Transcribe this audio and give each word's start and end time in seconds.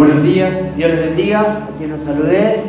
Buenos 0.00 0.22
días, 0.22 0.76
Dios 0.78 0.92
les 0.92 0.98
bendiga, 0.98 1.40
a 1.40 1.76
quien 1.76 1.90
nos 1.90 2.00
saludé. 2.00 2.62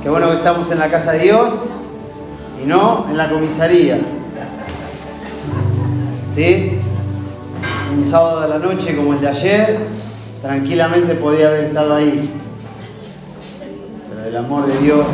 Qué 0.00 0.08
bueno 0.08 0.30
que 0.30 0.36
estamos 0.36 0.70
en 0.70 0.78
la 0.78 0.88
casa 0.88 1.14
de 1.14 1.24
Dios 1.24 1.70
y 2.62 2.66
no 2.68 3.04
en 3.10 3.16
la 3.16 3.28
comisaría. 3.28 3.98
¿Sí? 6.32 6.78
Un 7.96 8.04
sábado 8.04 8.42
de 8.42 8.48
la 8.48 8.58
noche 8.60 8.96
como 8.96 9.14
el 9.14 9.20
de 9.20 9.26
ayer, 9.26 9.78
tranquilamente 10.40 11.16
podía 11.16 11.48
haber 11.48 11.64
estado 11.64 11.96
ahí. 11.96 12.30
Pero 14.08 14.24
el 14.24 14.36
amor 14.36 14.68
de 14.68 14.78
Dios 14.78 15.06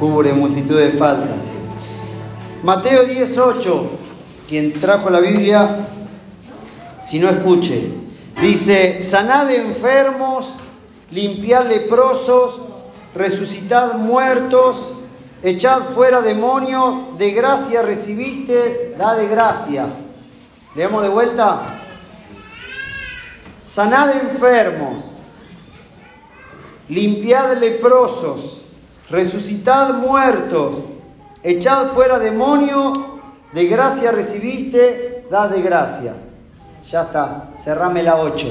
cubre 0.00 0.32
multitud 0.32 0.76
de 0.78 0.90
faltas. 0.90 1.48
Mateo 2.64 3.04
18, 3.04 3.90
quien 4.48 4.72
trajo 4.80 5.10
la 5.10 5.20
Biblia, 5.20 5.76
si 7.04 7.20
no 7.20 7.28
escuche, 7.28 8.01
dice, 8.42 9.02
sanad 9.02 9.50
enfermos, 9.50 10.56
limpiad 11.10 11.66
leprosos, 11.66 12.60
resucitad 13.14 13.94
muertos, 13.94 14.94
echad 15.42 15.80
fuera 15.94 16.20
demonios, 16.20 17.16
de 17.18 17.30
gracia 17.30 17.82
recibiste, 17.82 18.94
da 18.98 19.14
de 19.14 19.28
gracia. 19.28 19.86
Leemos 20.74 21.02
de 21.02 21.08
vuelta. 21.08 21.78
Sanad 23.64 24.16
enfermos, 24.16 25.18
limpiad 26.88 27.56
leprosos, 27.58 28.64
resucitad 29.08 29.94
muertos, 29.94 30.84
echad 31.42 31.92
fuera 31.92 32.18
demonios, 32.18 32.98
de 33.52 33.66
gracia 33.66 34.10
recibiste, 34.10 35.26
da 35.30 35.48
de 35.48 35.62
gracia. 35.62 36.14
Ya 36.90 37.02
está, 37.02 37.50
cerrame 37.56 38.02
la 38.02 38.16
8. 38.16 38.46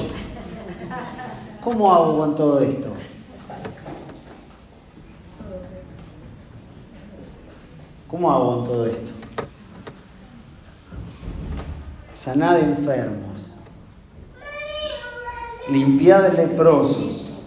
¿Cómo 1.60 1.94
hago 1.94 2.18
con 2.18 2.34
todo 2.34 2.60
esto? 2.60 2.88
¿Cómo 8.08 8.32
hago 8.32 8.56
con 8.56 8.64
todo 8.64 8.86
esto? 8.86 9.12
Sanad 12.14 12.58
enfermos, 12.60 13.54
limpiad 15.68 16.32
leprosos, 16.34 17.42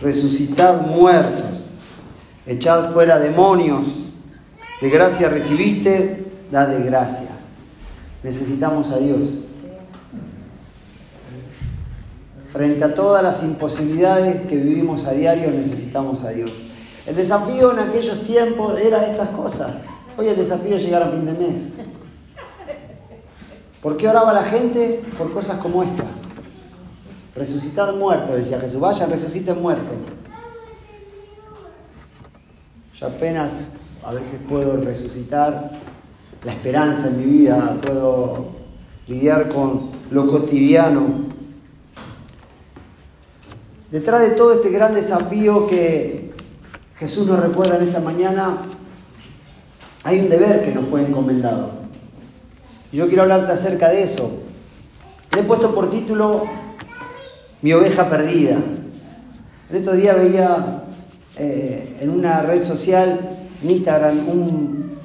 resucitad 0.00 0.82
muertos, 0.82 1.78
echad 2.46 2.92
fuera 2.92 3.18
demonios, 3.18 3.86
de 4.80 4.90
gracia 4.90 5.28
recibiste, 5.28 6.26
da 6.50 6.66
de 6.66 6.84
gracia. 6.84 7.30
Necesitamos 8.22 8.90
a 8.92 8.98
Dios. 8.98 9.47
Frente 12.48 12.84
a 12.84 12.94
todas 12.94 13.22
las 13.22 13.42
imposibilidades 13.44 14.46
que 14.46 14.56
vivimos 14.56 15.06
a 15.06 15.12
diario, 15.12 15.50
necesitamos 15.50 16.24
a 16.24 16.30
Dios. 16.30 16.50
El 17.06 17.14
desafío 17.14 17.72
en 17.72 17.78
aquellos 17.78 18.22
tiempos 18.24 18.78
era 18.78 19.06
estas 19.06 19.28
cosas. 19.30 19.74
Hoy 20.16 20.28
el 20.28 20.36
desafío 20.36 20.76
es 20.76 20.82
llegar 20.82 21.02
a 21.02 21.10
fin 21.10 21.26
de 21.26 21.32
mes. 21.32 21.72
¿Por 23.82 23.96
qué 23.96 24.08
oraba 24.08 24.32
la 24.32 24.42
gente? 24.42 25.02
Por 25.16 25.32
cosas 25.32 25.58
como 25.58 25.82
esta. 25.82 26.04
Resucitar 27.36 27.94
muertos, 27.94 28.34
decía 28.34 28.58
Jesús. 28.58 28.80
Vayan, 28.80 29.10
resuciten 29.10 29.62
muertos. 29.62 29.94
Yo 32.98 33.06
apenas 33.06 33.68
a 34.04 34.12
veces 34.12 34.42
puedo 34.48 34.78
resucitar 34.78 35.70
la 36.44 36.52
esperanza 36.52 37.08
en 37.08 37.18
mi 37.18 37.38
vida, 37.38 37.76
puedo 37.80 38.46
lidiar 39.06 39.48
con 39.48 39.90
lo 40.10 40.30
cotidiano. 40.30 41.27
Detrás 43.90 44.20
de 44.20 44.30
todo 44.32 44.52
este 44.52 44.68
gran 44.68 44.94
desafío 44.94 45.66
que 45.66 46.30
Jesús 46.96 47.26
nos 47.26 47.40
recuerda 47.40 47.78
en 47.78 47.84
esta 47.84 48.00
mañana, 48.00 48.58
hay 50.04 50.20
un 50.20 50.28
deber 50.28 50.62
que 50.62 50.74
nos 50.74 50.84
fue 50.86 51.00
encomendado. 51.06 51.70
Y 52.92 52.98
yo 52.98 53.06
quiero 53.06 53.22
hablarte 53.22 53.52
acerca 53.52 53.88
de 53.88 54.02
eso. 54.02 54.42
Le 55.34 55.40
he 55.40 55.44
puesto 55.44 55.74
por 55.74 55.88
título 55.88 56.44
Mi 57.62 57.72
oveja 57.72 58.10
perdida. 58.10 58.58
En 59.70 59.76
estos 59.76 59.96
días 59.96 60.18
veía 60.18 60.84
eh, 61.36 61.96
en 62.00 62.10
una 62.10 62.42
red 62.42 62.62
social, 62.62 63.38
en 63.62 63.70
Instagram, 63.70 64.28
un, 64.28 64.98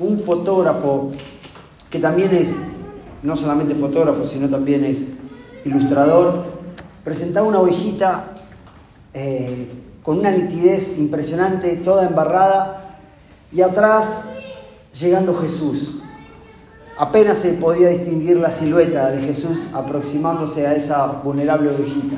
un 0.00 0.20
fotógrafo 0.24 1.12
que 1.88 2.00
también 2.00 2.34
es 2.34 2.68
no 3.22 3.36
solamente 3.36 3.76
fotógrafo, 3.76 4.26
sino 4.26 4.48
también 4.48 4.84
es 4.84 5.18
ilustrador, 5.64 6.55
presentaba 7.06 7.46
una 7.46 7.60
ovejita 7.60 8.32
eh, 9.14 9.70
con 10.02 10.18
una 10.18 10.32
nitidez 10.32 10.98
impresionante, 10.98 11.76
toda 11.76 12.08
embarrada, 12.08 12.98
y 13.52 13.62
atrás 13.62 14.32
llegando 14.92 15.32
Jesús. 15.36 16.02
Apenas 16.98 17.38
se 17.38 17.52
podía 17.52 17.90
distinguir 17.90 18.38
la 18.38 18.50
silueta 18.50 19.12
de 19.12 19.22
Jesús 19.22 19.72
aproximándose 19.72 20.66
a 20.66 20.74
esa 20.74 21.06
vulnerable 21.22 21.70
ovejita. 21.70 22.16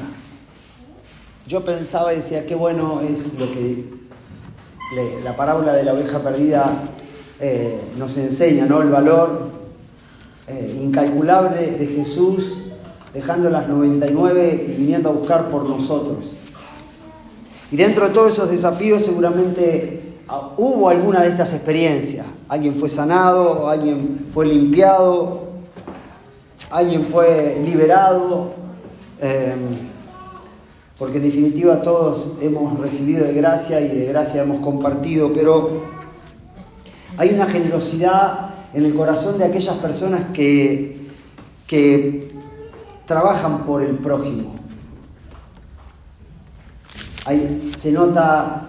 Yo 1.46 1.62
pensaba 1.66 2.14
y 2.14 2.16
decía, 2.16 2.46
qué 2.46 2.54
bueno 2.54 3.02
es 3.02 3.34
lo 3.34 3.52
que 3.52 3.92
la 5.22 5.36
parábola 5.36 5.74
de 5.74 5.84
la 5.84 5.92
oveja 5.92 6.20
perdida 6.20 6.84
eh, 7.38 7.78
nos 7.98 8.16
enseña, 8.16 8.64
¿no? 8.64 8.80
El 8.80 8.88
valor 8.88 9.50
eh, 10.46 10.78
incalculable 10.80 11.72
de 11.72 11.86
Jesús 11.88 12.57
dejando 13.20 13.50
las 13.50 13.68
99 13.68 14.66
y 14.68 14.72
viniendo 14.72 15.10
a 15.10 15.12
buscar 15.12 15.48
por 15.48 15.68
nosotros. 15.68 16.32
Y 17.70 17.76
dentro 17.76 18.08
de 18.08 18.14
todos 18.14 18.32
esos 18.32 18.50
desafíos 18.50 19.04
seguramente 19.04 20.08
Ah, 20.30 20.52
hubo 20.58 20.90
alguna 20.90 21.22
de 21.22 21.28
estas 21.28 21.54
experiencias. 21.54 22.26
Alguien 22.48 22.74
fue 22.74 22.90
sanado, 22.90 23.66
alguien 23.66 24.26
fue 24.34 24.44
limpiado, 24.44 25.48
alguien 26.68 27.06
fue 27.06 27.58
liberado, 27.64 28.52
em, 29.20 29.88
porque 30.98 31.16
en 31.16 31.24
definitiva 31.24 31.80
todos 31.80 32.36
hemos 32.42 32.78
recibido 32.78 33.24
de 33.24 33.32
gracia 33.32 33.80
y 33.80 33.88
de 33.88 34.04
gracia 34.04 34.42
hemos 34.42 34.60
compartido, 34.60 35.32
pero 35.32 35.84
hay 37.16 37.30
una 37.30 37.46
generosidad 37.46 38.50
en 38.74 38.84
el 38.84 38.94
corazón 38.94 39.38
de 39.38 39.46
aquellas 39.46 39.76
personas 39.76 40.20
que, 40.34 41.08
que 41.66 42.27
trabajan 43.08 43.64
por 43.64 43.82
el 43.82 43.96
prójimo. 43.96 44.54
Ahí 47.24 47.72
se 47.76 47.90
nota 47.90 48.68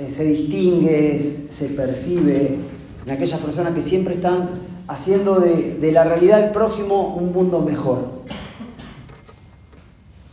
eh, 0.00 0.08
se 0.08 0.24
distingue, 0.24 1.20
se 1.20 1.66
percibe 1.70 2.58
en 3.04 3.10
aquellas 3.10 3.38
personas 3.38 3.74
que 3.74 3.82
siempre 3.82 4.14
están 4.14 4.48
haciendo 4.88 5.40
de, 5.40 5.92
la 5.92 6.04
realidad 6.04 6.40
del 6.40 6.52
prójimo 6.52 7.14
un 7.16 7.34
mundo 7.34 7.60
mejor. 7.60 8.22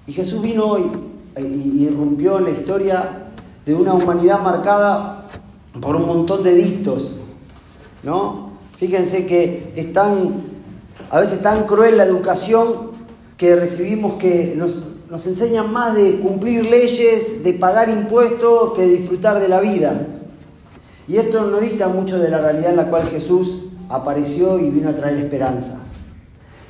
Y 0.06 0.14
Jesús 0.14 0.42
vino 0.42 0.80
y, 0.80 1.38
y 1.42 1.88
irrumpió 1.90 2.38
en 2.38 2.46
la 2.46 2.52
historia 2.52 3.32
de 3.66 3.76
una 3.76 3.94
humanidad 3.94 4.42
marcada 4.42 5.28
por 5.82 5.98
un 5.98 6.08
montón 6.08 6.44
de 6.44 6.56
dictos, 6.56 7.18
¿no? 8.04 8.52
Fíjense 8.78 9.28
que 9.28 9.74
es 9.76 9.92
tan, 9.92 10.44
a 11.10 11.20
veces 11.20 11.42
tan 11.42 11.66
cruel 11.66 11.98
la 11.98 12.06
educación 12.06 12.92
que 13.38 13.56
recibimos 13.56 14.16
que 14.16 14.56
nos, 14.58 14.96
nos 15.10 15.26
enseñan 15.28 15.72
más 15.72 15.96
de 15.96 16.20
cumplir 16.20 16.66
leyes, 16.66 17.44
de 17.44 17.54
pagar 17.54 17.88
impuestos, 17.90 18.74
que 18.74 18.82
de 18.82 18.98
disfrutar 18.98 19.40
de 19.40 19.48
la 19.48 19.62
vida. 19.62 20.08
Y 21.08 21.18
esto 21.18 21.44
no 21.44 21.60
dista 21.60 21.88
mucho 21.88 22.20
de 22.20 22.30
la 22.30 22.40
realidad 22.40 22.72
en 22.72 22.78
la 22.78 22.90
cual 22.90 23.08
Jesús 23.08 23.68
apareció 23.90 24.60
y 24.60 24.70
vino 24.70 24.90
a 24.90 24.94
traer 24.94 25.18
esperanza. 25.20 25.84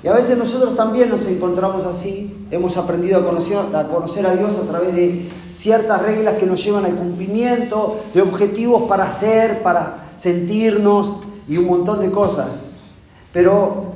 Y 0.03 0.07
a 0.07 0.13
veces 0.13 0.37
nosotros 0.37 0.75
también 0.75 1.09
nos 1.09 1.25
encontramos 1.27 1.85
así, 1.85 2.45
hemos 2.51 2.77
aprendido 2.77 3.19
a 3.19 3.25
conocer, 3.25 3.57
a 3.57 3.87
conocer 3.87 4.27
a 4.27 4.35
Dios 4.35 4.59
a 4.59 4.69
través 4.69 4.95
de 4.95 5.27
ciertas 5.51 6.03
reglas 6.03 6.37
que 6.37 6.45
nos 6.45 6.63
llevan 6.63 6.85
al 6.85 6.95
cumplimiento, 6.95 7.99
de 8.13 8.21
objetivos 8.21 8.83
para 8.83 9.05
hacer, 9.05 9.63
para 9.63 10.09
sentirnos 10.17 11.17
y 11.47 11.57
un 11.57 11.65
montón 11.65 11.99
de 11.99 12.11
cosas. 12.11 12.49
Pero 13.33 13.86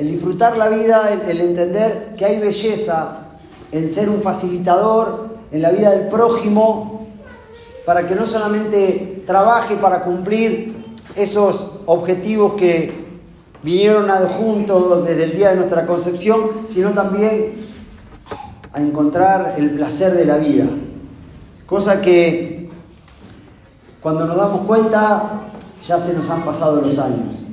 el 0.00 0.08
disfrutar 0.08 0.56
la 0.56 0.68
vida, 0.68 1.10
el, 1.28 1.40
entender 1.42 2.14
que 2.16 2.24
hay 2.24 2.40
belleza 2.40 3.18
en 3.70 3.86
ser 3.86 4.08
un 4.08 4.22
facilitador 4.22 5.36
en 5.52 5.60
la 5.60 5.70
vida 5.70 5.90
del 5.90 6.08
prójimo, 6.08 7.06
para 7.84 8.08
que 8.08 8.14
no 8.14 8.24
solamente 8.24 9.22
trabaje 9.26 9.76
para 9.76 10.02
cumplir 10.02 10.74
esos 11.14 11.80
objetivos 11.84 12.54
que 12.54 12.92
vinieron 13.62 14.10
adjuntos 14.10 15.06
desde 15.06 15.24
el 15.24 15.36
día 15.36 15.50
de 15.50 15.56
nuestra 15.56 15.86
concepción, 15.86 16.40
sino 16.66 16.90
también 16.90 17.66
a 18.72 18.80
encontrar 18.80 19.56
el 19.58 19.72
placer 19.72 20.14
de 20.14 20.24
la 20.24 20.38
vida. 20.38 20.64
Cosa 21.66 22.00
que 22.00 22.70
cuando 24.00 24.24
nos 24.24 24.36
damos 24.36 24.66
cuenta 24.66 25.42
ya 25.86 25.98
se 25.98 26.16
nos 26.16 26.30
han 26.30 26.42
pasado 26.42 26.80
los 26.80 26.98
años. 26.98 27.49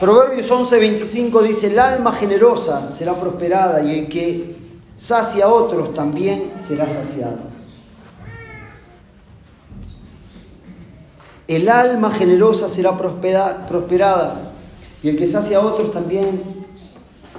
Proverbios 0.00 0.50
11:25 0.50 1.42
dice, 1.42 1.68
el 1.68 1.78
alma 1.78 2.12
generosa 2.12 2.90
será 2.90 3.14
prosperada 3.14 3.82
y 3.82 4.00
el 4.00 4.08
que 4.08 4.56
sacia 4.96 5.46
a 5.46 5.52
otros 5.52 5.94
también 5.94 6.52
será 6.58 6.88
saciado. 6.88 7.54
El 11.46 11.68
alma 11.68 12.10
generosa 12.10 12.68
será 12.68 12.96
prosperada 12.96 14.40
y 15.02 15.10
el 15.10 15.18
que 15.18 15.26
sacia 15.26 15.58
a 15.58 15.60
otros 15.60 15.92
también 15.92 16.42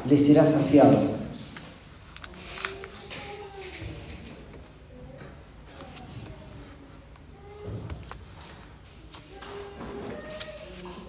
le 0.07 0.19
será 0.19 0.45
saciado. 0.45 1.14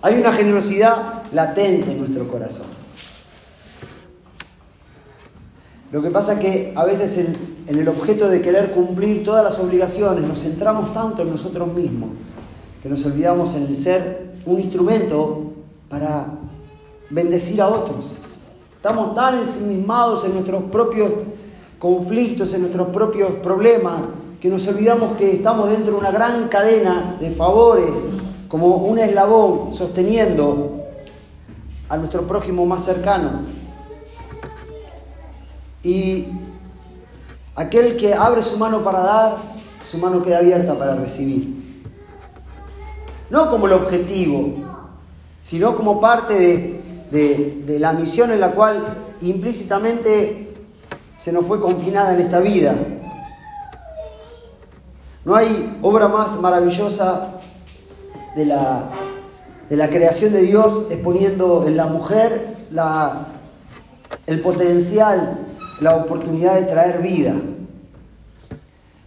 Hay 0.07 0.21
una 0.21 0.33
generosidad 0.33 1.25
latente 1.33 1.91
en 1.91 1.99
nuestro 1.99 2.29
corazón. 2.29 2.69
Lo 5.91 6.01
que 6.01 6.13
pasa 6.13 6.35
es 6.35 6.39
que 6.39 6.73
a 6.77 6.85
veces 6.85 7.35
en, 7.67 7.77
el 7.77 7.89
objeto 7.89 8.29
de 8.29 8.41
querer 8.41 8.71
cumplir 8.71 9.25
todas 9.25 9.43
las 9.43 9.59
obligaciones 9.59 10.23
nos 10.23 10.39
centramos 10.39 10.95
tanto 10.95 11.23
en 11.23 11.31
nosotros 11.31 11.75
mismos 11.75 12.11
que 12.81 12.89
nos 12.89 13.05
olvidamos 13.05 13.57
en 13.57 13.77
ser 13.77 14.35
un 14.47 14.61
instrumento 14.61 15.55
para 15.89 16.39
bendecir 17.11 17.61
a 17.61 17.67
otros. 17.67 18.13
Estamos 18.77 19.13
tan 19.17 19.39
ensimismados 19.39 20.25
en 20.25 20.35
nuestros 20.35 20.63
propios 20.71 21.11
conflictos, 21.81 22.55
en 22.55 22.61
nuestros 22.61 22.91
propios 22.91 23.33
problemas, 23.43 24.03
que 24.41 24.51
nos 24.51 24.69
olvidamos 24.69 25.17
que 25.17 25.33
estamos 25.33 25.69
dentro 25.69 25.95
de 25.95 25.99
una 25.99 26.13
gran 26.13 26.47
cadena 26.47 27.17
de 27.19 27.31
favores, 27.31 27.91
como 28.49 28.77
un 28.77 28.99
eslabón 28.99 29.73
sosteniendo 29.73 30.85
a 31.89 31.97
nuestro 31.97 32.27
prójimo 32.27 32.67
más 32.67 32.85
cercano. 32.85 33.43
Y 35.83 36.29
aquel 37.55 37.97
que 37.97 38.15
abre 38.15 38.43
su 38.43 38.59
mano 38.59 38.83
para 38.83 39.01
dar, 39.01 39.37
su 39.83 39.99
mano 39.99 40.23
queda 40.23 40.39
abierta 40.39 40.79
para 40.79 40.95
recibir. 40.95 41.57
No 43.31 43.51
como 43.51 43.67
el 43.67 43.73
objetivo, 43.73 44.55
sino 45.41 45.77
como 45.77 46.01
parte 46.01 46.83
de, 47.11 47.63
de, 47.65 47.79
la 47.79 47.93
misión 47.93 48.33
en 48.33 48.41
la 48.41 48.51
cual 48.53 48.85
implícitamente 49.21 50.55
se 51.15 51.33
nos 51.33 51.47
fue 51.47 51.61
confinada 51.61 52.15
en 52.15 52.21
esta 52.21 52.41
vida. 52.41 52.75
No 55.25 55.35
hay 55.35 55.79
obra 55.83 56.09
más 56.09 56.41
maravillosa 56.41 57.36
de 58.37 58.45
la, 58.45 58.91
de 59.69 59.77
la 59.77 59.89
creación 59.89 60.33
de 60.33 60.43
Dios 60.43 60.89
exponiendo 60.91 61.67
en 61.67 61.77
la 61.77 61.87
mujer 61.87 62.55
la, 62.71 63.29
el 64.27 64.41
potencial, 64.41 65.47
la 65.81 65.97
oportunidad 65.97 66.55
de 66.57 66.67
traer 66.67 67.01
vida. 67.01 67.35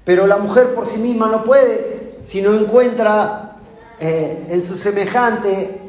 Pero 0.04 0.26
la 0.26 0.38
mujer 0.38 0.74
por 0.74 0.90
sí 0.90 1.00
misma 1.00 1.30
no 1.30 1.44
puede 1.44 2.18
si 2.24 2.42
no 2.42 2.56
encuentra 2.56 3.56
eh, 4.00 4.48
en 4.50 4.64
su 4.64 4.76
semejante 4.76 5.80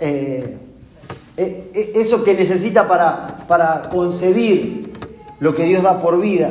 eh, 0.00 0.58
eh, 1.36 1.92
eso 1.94 2.24
que 2.24 2.34
necesita 2.34 2.88
para, 2.88 3.44
para 3.46 3.82
concebir 3.90 4.92
lo 5.38 5.54
que 5.54 5.64
Dios 5.64 5.84
da 5.84 6.02
por 6.02 6.20
vida. 6.20 6.50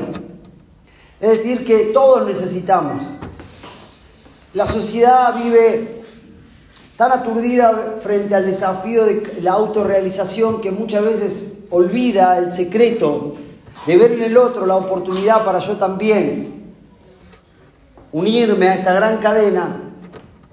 Es 1.20 1.30
decir, 1.30 1.66
que 1.66 1.92
todos 1.94 2.26
necesitamos. 2.26 3.20
La 4.54 4.66
sociedad 4.66 5.36
vive 5.36 6.04
tan 6.98 7.12
aturdida 7.12 7.98
frente 8.02 8.34
al 8.34 8.46
desafío 8.46 9.06
de 9.06 9.40
la 9.42 9.52
autorrealización 9.52 10.60
que 10.60 10.72
muchas 10.72 11.04
veces 11.04 11.64
olvida 11.70 12.38
el 12.40 12.52
secreto 12.52 13.36
de 13.86 13.98
ver 13.98 14.14
en 14.14 14.24
el 14.24 14.38
otro 14.38 14.66
la 14.66 14.76
oportunidad 14.76 15.46
para 15.46 15.60
yo 15.60 15.78
también 15.78 16.74
unirme 18.12 18.70
a 18.70 18.74
esta 18.74 18.94
gran 18.94 19.18
cadena 19.20 19.82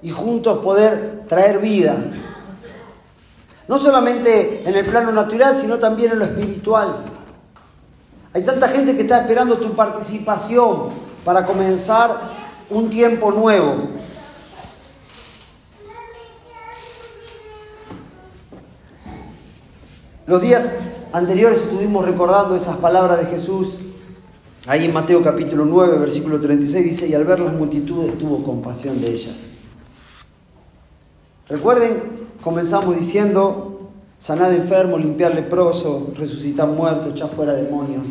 y 0.01 0.11
juntos 0.11 0.59
poder 0.59 1.23
traer 1.27 1.57
vida. 1.57 1.95
No 3.67 3.79
solamente 3.79 4.61
en 4.63 4.75
el 4.75 4.85
plano 4.85 5.11
natural, 5.11 5.55
sino 5.55 5.77
también 5.77 6.11
en 6.11 6.19
lo 6.19 6.25
espiritual. 6.25 7.03
Hay 8.31 8.43
tanta 8.43 8.69
gente 8.69 8.95
que 8.95 9.01
está 9.01 9.21
esperando 9.21 9.57
tu 9.57 9.75
participación 9.75 10.91
para 11.25 11.45
comenzar 11.45 12.46
un 12.69 12.89
tiempo 12.89 13.31
nuevo. 13.31 13.75
Los 20.25 20.41
días 20.41 20.81
anteriores 21.13 21.61
estuvimos 21.61 22.05
recordando 22.05 22.55
esas 22.55 22.77
palabras 22.77 23.19
de 23.19 23.25
Jesús. 23.27 23.77
Ahí 24.67 24.85
en 24.85 24.93
Mateo 24.93 25.23
capítulo 25.23 25.63
9, 25.63 25.97
versículo 25.97 26.41
36 26.41 26.85
dice, 26.85 27.07
y 27.07 27.13
al 27.13 27.23
ver 27.23 27.39
las 27.39 27.53
multitudes 27.53 28.17
tuvo 28.17 28.43
compasión 28.43 28.99
de 28.99 29.11
ellas. 29.11 29.35
Recuerden, 31.47 32.27
comenzamos 32.43 32.99
diciendo, 32.99 33.89
sanar 34.19 34.51
enfermo, 34.51 34.97
limpiar 34.97 35.33
leproso, 35.33 36.11
resucitar 36.17 36.67
muerto, 36.67 37.11
echar 37.11 37.29
fuera 37.29 37.53
demonios. 37.53 38.03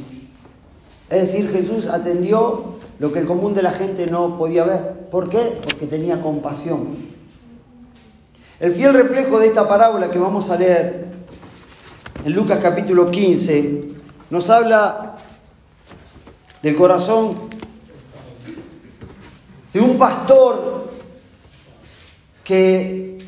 Es 1.10 1.32
decir, 1.32 1.50
Jesús 1.50 1.86
atendió 1.88 2.76
lo 2.98 3.12
que 3.12 3.18
el 3.18 3.26
común 3.26 3.54
de 3.54 3.62
la 3.62 3.72
gente 3.72 4.06
no 4.06 4.38
podía 4.38 4.64
ver. 4.64 5.08
¿Por 5.10 5.28
qué? 5.28 5.58
Porque 5.62 5.86
tenía 5.86 6.20
compasión. 6.20 6.96
El 8.58 8.72
fiel 8.72 8.94
reflejo 8.94 9.38
de 9.38 9.48
esta 9.48 9.68
parábola 9.68 10.10
que 10.10 10.18
vamos 10.18 10.50
a 10.50 10.56
leer 10.56 11.06
en 12.24 12.32
Lucas 12.32 12.58
capítulo 12.62 13.10
15 13.10 13.84
nos 14.30 14.50
habla 14.50 15.16
del 16.62 16.74
corazón 16.74 17.36
de 19.72 19.80
un 19.80 19.98
pastor 19.98 20.90
que 22.42 23.18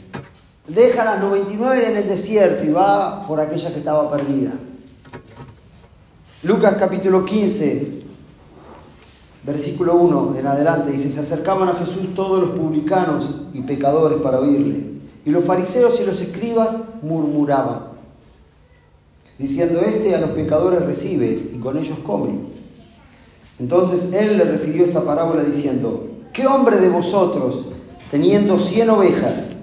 deja 0.67 1.05
las 1.05 1.21
99 1.21 1.91
en 1.91 1.97
el 1.99 2.09
desierto 2.09 2.65
y 2.65 2.71
va 2.71 3.27
por 3.29 3.41
aquella 3.41 3.71
que 3.71 3.79
estaba 3.79 4.11
perdida. 4.11 4.53
Lucas 6.43 6.77
capítulo 6.79 7.25
15, 7.25 7.98
versículo 9.45 9.97
1 9.97 10.37
en 10.39 10.47
adelante, 10.47 10.91
dice, 10.93 11.09
se 11.09 11.21
acercaban 11.21 11.69
a 11.69 11.75
Jesús 11.75 12.15
todos 12.15 12.41
los 12.41 12.59
publicanos 12.59 13.49
y 13.53 13.63
pecadores 13.63 14.19
para 14.19 14.41
oírle, 14.41 14.99
y 15.25 15.31
los 15.31 15.45
fariseos 15.45 16.01
y 16.01 16.05
los 16.05 16.21
escribas 16.21 16.85
murmuraban, 17.03 17.81
diciendo, 19.39 19.81
este 19.81 20.15
a 20.15 20.21
los 20.21 20.31
pecadores 20.31 20.85
recibe 20.85 21.51
y 21.55 21.59
con 21.59 21.77
ellos 21.79 21.99
come. 22.05 22.59
Entonces 23.59 24.13
él 24.13 24.39
le 24.39 24.45
refirió 24.45 24.85
esta 24.85 25.03
parábola 25.03 25.43
diciendo, 25.43 26.09
¿qué 26.33 26.47
hombre 26.47 26.79
de 26.79 26.89
vosotros, 26.89 27.67
teniendo 28.11 28.59
cien 28.59 28.91
ovejas, 28.91 29.63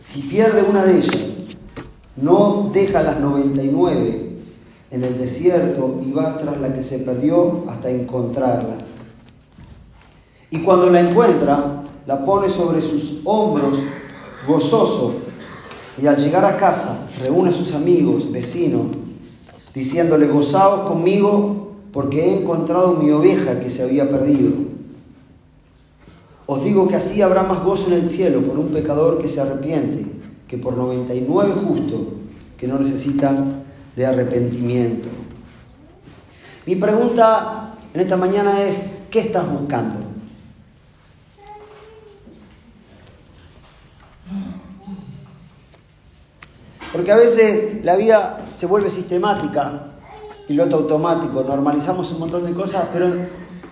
si 0.00 0.22
pierde 0.22 0.62
una 0.62 0.84
de 0.84 0.98
ellas, 0.98 1.44
no 2.16 2.70
deja 2.72 3.02
las 3.02 3.20
99 3.20 4.27
en 4.90 5.04
el 5.04 5.18
desierto 5.18 6.00
y 6.04 6.12
va 6.12 6.38
tras 6.38 6.60
la 6.60 6.74
que 6.74 6.82
se 6.82 7.00
perdió 7.00 7.64
hasta 7.68 7.90
encontrarla. 7.90 8.76
Y 10.50 10.62
cuando 10.62 10.90
la 10.90 11.00
encuentra, 11.00 11.84
la 12.06 12.24
pone 12.24 12.48
sobre 12.48 12.80
sus 12.80 13.20
hombros 13.24 13.74
gozoso 14.46 15.14
y 16.00 16.06
al 16.06 16.16
llegar 16.16 16.44
a 16.44 16.56
casa 16.56 17.06
reúne 17.22 17.50
a 17.50 17.52
sus 17.52 17.74
amigos, 17.74 18.32
vecinos, 18.32 18.86
diciéndole, 19.74 20.28
gozaos 20.28 20.88
conmigo 20.88 21.72
porque 21.92 22.24
he 22.24 22.40
encontrado 22.40 22.94
mi 22.94 23.10
oveja 23.10 23.60
que 23.60 23.68
se 23.68 23.82
había 23.82 24.08
perdido. 24.08 24.52
Os 26.46 26.64
digo 26.64 26.88
que 26.88 26.96
así 26.96 27.20
habrá 27.20 27.42
más 27.42 27.62
gozo 27.62 27.88
en 27.88 27.98
el 27.98 28.06
cielo 28.06 28.40
por 28.40 28.58
un 28.58 28.68
pecador 28.68 29.20
que 29.20 29.28
se 29.28 29.40
arrepiente 29.40 30.06
que 30.46 30.56
por 30.56 30.76
99 30.76 31.52
justos 31.66 32.00
que 32.56 32.66
no 32.66 32.78
necesitan 32.78 33.64
de 33.98 34.06
arrepentimiento. 34.06 35.08
Mi 36.66 36.76
pregunta 36.76 37.74
en 37.92 38.00
esta 38.00 38.16
mañana 38.16 38.62
es, 38.62 39.02
¿qué 39.10 39.18
estás 39.18 39.50
buscando? 39.50 40.06
Porque 46.92 47.10
a 47.10 47.16
veces 47.16 47.84
la 47.84 47.96
vida 47.96 48.46
se 48.54 48.66
vuelve 48.66 48.88
sistemática, 48.88 49.94
piloto 50.46 50.76
automático, 50.76 51.42
normalizamos 51.42 52.12
un 52.12 52.20
montón 52.20 52.46
de 52.46 52.52
cosas, 52.52 52.90
pero 52.92 53.12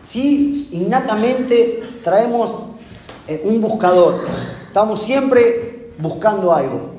sí 0.03 0.71
innatamente 0.73 1.85
traemos 2.03 2.71
eh, 3.29 3.43
un 3.45 3.61
buscador. 3.61 4.17
Estamos 4.67 5.05
siempre 5.05 5.93
buscando 5.99 6.53
algo. 6.53 6.96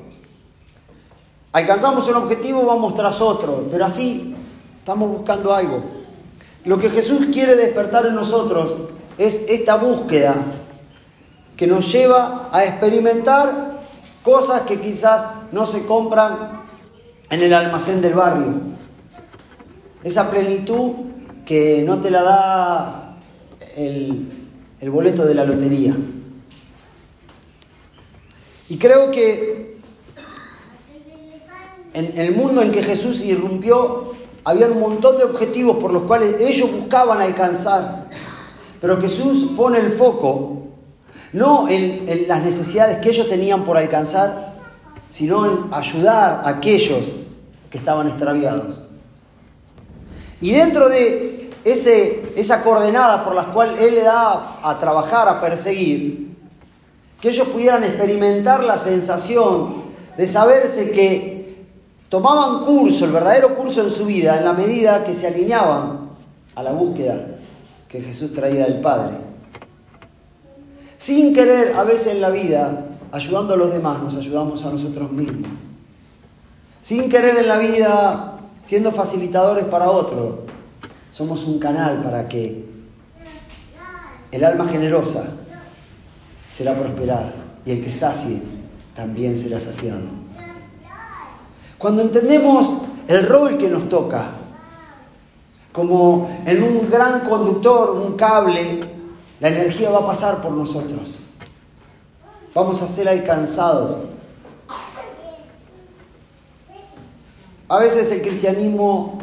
Alcanzamos 1.52 2.08
un 2.08 2.16
objetivo, 2.16 2.64
vamos 2.66 2.94
tras 2.94 3.20
otro, 3.20 3.66
pero 3.70 3.84
así 3.84 4.36
estamos 4.78 5.10
buscando 5.10 5.54
algo. 5.54 5.82
Lo 6.64 6.78
que 6.78 6.90
Jesús 6.90 7.28
quiere 7.32 7.56
despertar 7.56 8.06
en 8.06 8.14
nosotros 8.14 8.88
es 9.16 9.48
esta 9.48 9.76
búsqueda 9.76 10.34
que 11.56 11.66
nos 11.66 11.90
lleva 11.90 12.48
a 12.52 12.64
experimentar 12.64 13.80
cosas 14.22 14.62
que 14.62 14.80
quizás 14.80 15.52
no 15.52 15.64
se 15.64 15.86
compran 15.86 16.62
en 17.30 17.42
el 17.42 17.52
almacén 17.54 18.00
del 18.00 18.14
barrio. 18.14 18.54
Esa 20.04 20.30
plenitud 20.30 20.92
que 21.44 21.82
no 21.84 21.98
te 21.98 22.10
la 22.10 22.22
da 22.22 23.16
el, 23.74 24.28
boleto 24.90 25.24
de 25.24 25.34
la 25.34 25.44
lotería. 25.44 25.94
Y 28.68 28.76
creo 28.76 29.10
que 29.10 29.77
en 31.94 32.18
el 32.18 32.34
mundo 32.34 32.62
en 32.62 32.72
que 32.72 32.82
Jesús 32.82 33.24
irrumpió, 33.24 34.12
había 34.44 34.66
un 34.66 34.80
montón 34.80 35.18
de 35.18 35.24
objetivos 35.24 35.76
por 35.76 35.92
los 35.92 36.04
cuales 36.04 36.40
ellos 36.40 36.72
buscaban 36.72 37.20
alcanzar. 37.20 38.08
Pero 38.80 39.00
Jesús 39.00 39.52
pone 39.56 39.78
el 39.78 39.90
foco 39.90 40.58
no 41.32 41.68
en, 41.68 42.26
las 42.26 42.42
necesidades 42.42 42.98
que 42.98 43.10
ellos 43.10 43.28
tenían 43.28 43.64
por 43.64 43.76
alcanzar, 43.76 44.54
sino 45.10 45.46
en 45.46 45.58
ayudar 45.72 46.42
a 46.44 46.48
aquellos 46.48 47.02
que 47.70 47.78
estaban 47.78 48.08
extraviados. 48.08 48.90
Y 50.40 50.52
dentro 50.52 50.88
de 50.88 51.50
ese, 51.64 52.32
esa 52.36 52.62
coordenada 52.62 53.24
por 53.24 53.34
la 53.34 53.44
cual 53.46 53.76
Él 53.78 53.96
le 53.96 54.02
da 54.02 54.58
a 54.62 54.78
trabajar, 54.78 55.28
a 55.28 55.40
perseguir, 55.40 56.36
que 57.20 57.30
ellos 57.30 57.48
pudieran 57.48 57.82
experimentar 57.82 58.62
la 58.62 58.78
sensación 58.78 59.88
de 60.16 60.26
saberse 60.26 60.92
que 60.92 61.37
tomaban 62.08 62.64
curso, 62.64 63.04
el 63.04 63.12
verdadero 63.12 63.54
curso 63.54 63.82
en 63.82 63.90
su 63.90 64.06
vida, 64.06 64.38
en 64.38 64.44
la 64.44 64.52
medida 64.52 65.04
que 65.04 65.14
se 65.14 65.28
alineaban 65.28 66.10
a 66.54 66.62
la 66.62 66.72
búsqueda 66.72 67.38
que 67.88 68.00
Jesús 68.00 68.32
traía 68.32 68.64
del 68.64 68.80
Padre. 68.80 69.16
Sin 70.96 71.34
querer, 71.34 71.76
a 71.76 71.84
veces 71.84 72.14
en 72.14 72.20
la 72.20 72.30
vida, 72.30 72.86
ayudando 73.12 73.54
a 73.54 73.56
los 73.56 73.72
demás, 73.72 74.02
nos 74.02 74.16
ayudamos 74.16 74.64
a 74.64 74.70
nosotros 74.70 75.10
mismos. 75.12 75.48
Sin 76.82 77.08
querer 77.08 77.38
en 77.38 77.48
la 77.48 77.58
vida, 77.58 78.38
siendo 78.62 78.90
facilitadores 78.90 79.64
para 79.64 79.90
otros, 79.90 80.40
somos 81.10 81.46
un 81.46 81.58
canal 81.58 82.02
para 82.02 82.28
que 82.28 82.66
el 84.30 84.44
alma 84.44 84.68
generosa 84.68 85.24
será 86.50 86.74
prosperar 86.74 87.32
y 87.64 87.72
el 87.72 87.84
que 87.84 87.92
sacie 87.92 88.42
también 88.94 89.36
será 89.36 89.60
saciado. 89.60 90.27
Cuando 91.78 92.02
entendemos 92.02 92.82
el 93.06 93.26
rol 93.26 93.56
que 93.56 93.68
nos 93.68 93.88
toca, 93.88 94.30
como 95.72 96.28
en 96.44 96.62
un 96.62 96.90
gran 96.90 97.20
conductor, 97.20 97.90
un 97.90 98.16
cable 98.16 98.80
la 99.40 99.48
energía 99.48 99.90
va 99.90 100.00
a 100.00 100.06
pasar 100.06 100.42
por 100.42 100.52
nosotros. 100.52 101.16
Vamos 102.54 102.82
a 102.82 102.86
ser 102.86 103.08
alcanzados. 103.08 103.98
A 107.68 107.78
veces 107.78 108.10
el 108.12 108.22
cristianismo 108.22 109.18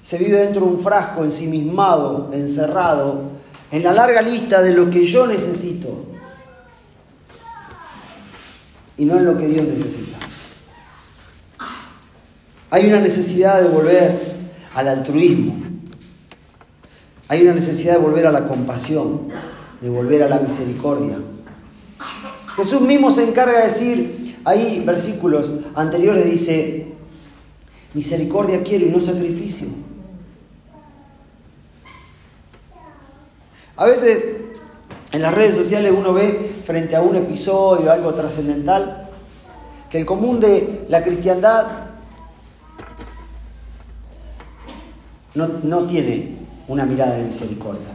se 0.00 0.18
vive 0.18 0.38
dentro 0.38 0.64
de 0.64 0.72
un 0.72 0.80
frasco 0.80 1.24
ensimismado, 1.24 2.30
encerrado, 2.32 3.32
en 3.70 3.82
la 3.82 3.92
larga 3.92 4.22
lista 4.22 4.62
de 4.62 4.72
lo 4.72 4.88
que 4.88 5.04
yo 5.04 5.26
necesito 5.26 6.06
y 8.96 9.04
no 9.04 9.18
en 9.18 9.24
lo 9.26 9.36
que 9.36 9.46
Dios 9.46 9.66
necesita. 9.66 10.13
Hay 12.74 12.88
una 12.88 12.98
necesidad 12.98 13.62
de 13.62 13.68
volver 13.68 14.18
al 14.74 14.88
altruismo, 14.88 15.54
hay 17.28 17.42
una 17.42 17.54
necesidad 17.54 17.92
de 17.92 18.00
volver 18.00 18.26
a 18.26 18.32
la 18.32 18.48
compasión, 18.48 19.28
de 19.80 19.88
volver 19.88 20.24
a 20.24 20.28
la 20.28 20.40
misericordia. 20.40 21.16
Jesús 22.56 22.80
mismo 22.80 23.12
se 23.12 23.28
encarga 23.28 23.60
de 23.60 23.66
decir, 23.68 24.40
ahí 24.44 24.82
versículos 24.84 25.52
anteriores 25.76 26.24
dice, 26.24 26.88
misericordia 27.92 28.64
quiero 28.64 28.86
y 28.86 28.90
no 28.90 29.00
sacrificio. 29.00 29.68
A 33.76 33.84
veces 33.84 34.20
en 35.12 35.22
las 35.22 35.32
redes 35.32 35.54
sociales 35.54 35.94
uno 35.96 36.12
ve 36.12 36.56
frente 36.66 36.96
a 36.96 37.02
un 37.02 37.14
episodio, 37.14 37.92
algo 37.92 38.14
trascendental, 38.14 39.10
que 39.88 39.98
el 39.98 40.04
común 40.04 40.40
de 40.40 40.86
la 40.88 41.04
cristiandad 41.04 41.83
no, 45.34 45.48
no 45.62 45.86
tiene 45.86 46.36
una 46.68 46.84
mirada 46.84 47.16
de 47.16 47.24
misericordia. 47.24 47.88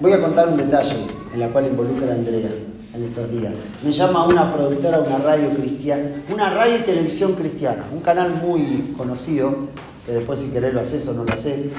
Voy 0.00 0.12
a 0.12 0.20
contar 0.20 0.48
un 0.48 0.56
detalle 0.56 0.96
en 1.32 1.40
la 1.40 1.48
cual 1.48 1.66
involucra 1.66 2.08
a 2.08 2.14
Andrea 2.14 2.50
en 2.94 3.04
estos 3.04 3.30
días. 3.30 3.54
Me 3.82 3.92
llama 3.92 4.26
una 4.26 4.52
productora, 4.52 5.00
una 5.00 5.18
radio 5.18 5.50
cristiana, 5.50 6.22
una 6.32 6.50
radio 6.50 6.76
y 6.76 6.82
televisión 6.82 7.34
cristiana, 7.34 7.84
un 7.92 8.00
canal 8.00 8.34
muy 8.42 8.94
conocido, 8.96 9.68
que 10.04 10.12
después 10.12 10.40
si 10.40 10.50
querés 10.50 10.74
lo 10.74 10.80
haces 10.80 11.06
o 11.08 11.14
no 11.14 11.24
lo 11.24 11.32
haces, 11.32 11.70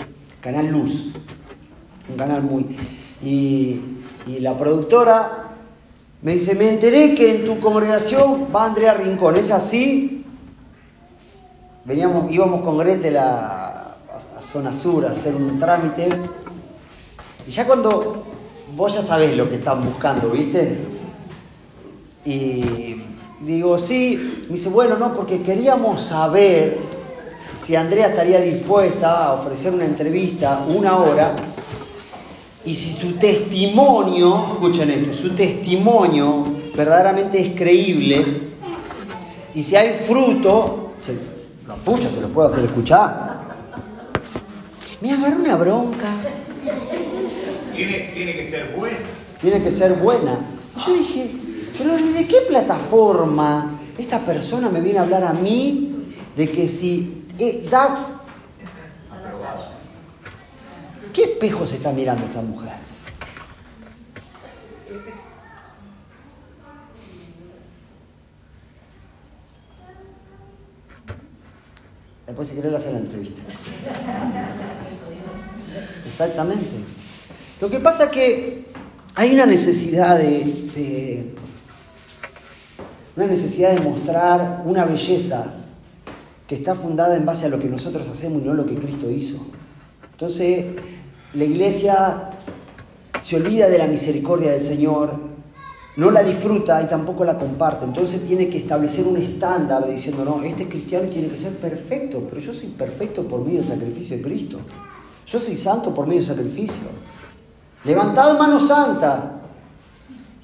Canal 0.41 0.67
Luz, 0.67 1.13
un 2.09 2.17
canal 2.17 2.43
muy... 2.43 2.75
Y, 3.23 3.81
y 4.27 4.39
la 4.39 4.57
productora 4.57 5.55
me 6.21 6.33
dice, 6.33 6.55
me 6.55 6.69
enteré 6.69 7.15
que 7.15 7.35
en 7.35 7.45
tu 7.45 7.59
congregación 7.59 8.47
va 8.55 8.65
Andrea 8.65 8.93
Rincón, 8.93 9.37
¿es 9.37 9.51
así? 9.51 10.25
Veníamos, 11.87 12.29
íbamos 12.29 12.63
con 12.65 12.77
Gretel 12.77 13.15
a, 13.15 13.95
Zona 14.41 14.75
Sur 14.75 15.05
a 15.05 15.11
hacer 15.11 15.33
un 15.33 15.57
trámite. 15.57 16.09
Y 17.47 17.51
ya 17.51 17.65
cuando 17.65 18.25
vos 18.75 18.93
ya 18.93 19.01
sabés 19.01 19.37
lo 19.37 19.47
que 19.47 19.55
están 19.55 19.85
buscando, 19.85 20.29
¿viste? 20.31 20.79
Y 22.25 23.03
digo, 23.39 23.77
sí, 23.77 24.43
me 24.49 24.57
dice, 24.57 24.67
bueno, 24.67 24.97
no, 24.97 25.13
porque 25.13 25.41
queríamos 25.41 26.01
saber 26.01 26.77
si 27.57 27.77
Andrea 27.77 28.07
estaría 28.07 28.41
dispuesta 28.41 29.27
a 29.27 29.33
ofrecer 29.35 29.73
una 29.73 29.85
entrevista 29.85 30.65
una 30.67 30.97
hora 30.97 31.37
y 32.65 32.73
si 32.73 32.99
su 32.99 33.13
testimonio, 33.13 34.55
escuchen 34.55 34.89
esto, 34.89 35.13
su 35.13 35.29
testimonio 35.33 36.43
verdaderamente 36.75 37.39
es 37.39 37.57
creíble 37.57 38.25
y 39.55 39.63
si 39.63 39.77
hay 39.77 39.93
fruto, 40.05 40.91
los 41.67 41.77
puchos 41.79 42.11
se 42.11 42.21
los 42.21 42.31
puedo 42.31 42.47
hacer 42.47 42.65
escuchar. 42.65 43.41
Me 45.01 45.11
agarró 45.11 45.37
una 45.37 45.55
bronca. 45.55 46.13
Tiene, 47.75 48.07
que 48.07 48.49
ser 48.49 48.75
buena. 48.75 48.97
Tiene 49.39 49.63
que 49.63 49.71
ser 49.71 49.93
buena. 49.93 50.39
yo 50.85 50.93
dije, 50.93 51.31
pero 51.77 51.95
¿desde 51.95 52.27
qué 52.27 52.37
plataforma 52.47 53.79
esta 53.97 54.19
persona 54.19 54.69
me 54.69 54.81
viene 54.81 54.99
a 54.99 55.03
hablar 55.03 55.23
a 55.23 55.33
mí 55.33 56.07
de 56.35 56.49
que 56.49 56.67
si 56.67 57.25
eh, 57.37 57.67
da... 57.69 58.21
¿Qué 61.13 61.23
espejo 61.23 61.67
se 61.67 61.77
está 61.77 61.91
mirando 61.91 62.25
esta 62.25 62.41
mujer? 62.41 62.86
Después 72.27 72.49
si 72.49 72.55
querés 72.55 72.73
hacer 72.73 72.91
la 72.91 72.99
entrevista. 72.99 73.41
Exactamente. 76.05 76.65
Lo 77.61 77.69
que 77.69 77.79
pasa 77.79 78.05
es 78.05 78.09
que 78.11 78.65
hay 79.15 79.33
una 79.33 79.45
necesidad 79.45 80.17
de, 80.17 81.33
una 83.15 83.27
necesidad 83.27 83.73
de 83.73 83.81
mostrar 83.81 84.63
una 84.65 84.83
belleza 84.83 85.53
que 86.45 86.55
está 86.55 86.75
fundada 86.75 87.15
en 87.15 87.25
base 87.25 87.45
a 87.45 87.49
lo 87.49 87.59
que 87.59 87.69
nosotros 87.69 88.07
hacemos 88.09 88.41
y 88.41 88.45
no 88.45 88.53
lo 88.53 88.65
que 88.65 88.75
Cristo 88.75 89.09
hizo. 89.09 89.47
Entonces, 90.11 90.65
la 91.33 91.43
iglesia 91.45 92.31
se 93.21 93.37
olvida 93.37 93.69
de 93.69 93.77
la 93.77 93.87
misericordia 93.87 94.51
del 94.51 94.61
Señor, 94.61 95.17
no 95.97 96.11
la 96.11 96.21
disfruta 96.21 96.79
y 96.81 96.85
tampoco 96.85 97.25
la 97.25 97.39
comparte. 97.39 97.85
Entonces 97.85 98.25
tiene 98.27 98.49
que 98.49 98.59
establecer 98.59 99.07
un 99.07 99.17
estándar 99.17 99.85
diciendo, 99.87 100.23
no, 100.23 100.43
este 100.43 100.69
cristiano 100.69 101.09
tiene 101.09 101.27
que 101.27 101.37
ser 101.37 101.57
perfecto, 101.57 102.25
pero 102.29 102.39
yo 102.39 102.53
soy 102.53 102.69
perfecto 102.69 103.27
por 103.27 103.43
medio 103.43 103.61
del 103.61 103.67
sacrificio 103.67 104.17
de 104.17 104.23
Cristo. 104.23 104.59
Yo 105.25 105.39
soy 105.39 105.57
santo 105.57 105.93
por 105.95 106.05
medio 106.05 106.21
del 106.21 106.29
sacrificio. 106.29 106.87
Levantad 107.83 108.37
manos 108.37 108.67
santas. 108.67 109.23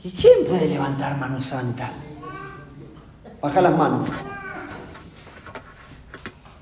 ¿Y 0.04 0.10
quién 0.10 0.46
puede 0.50 0.68
levantar 0.68 1.20
manos 1.20 1.46
santas? 1.46 2.06
Baja 3.40 3.62
las 3.62 3.78
manos. 3.78 4.10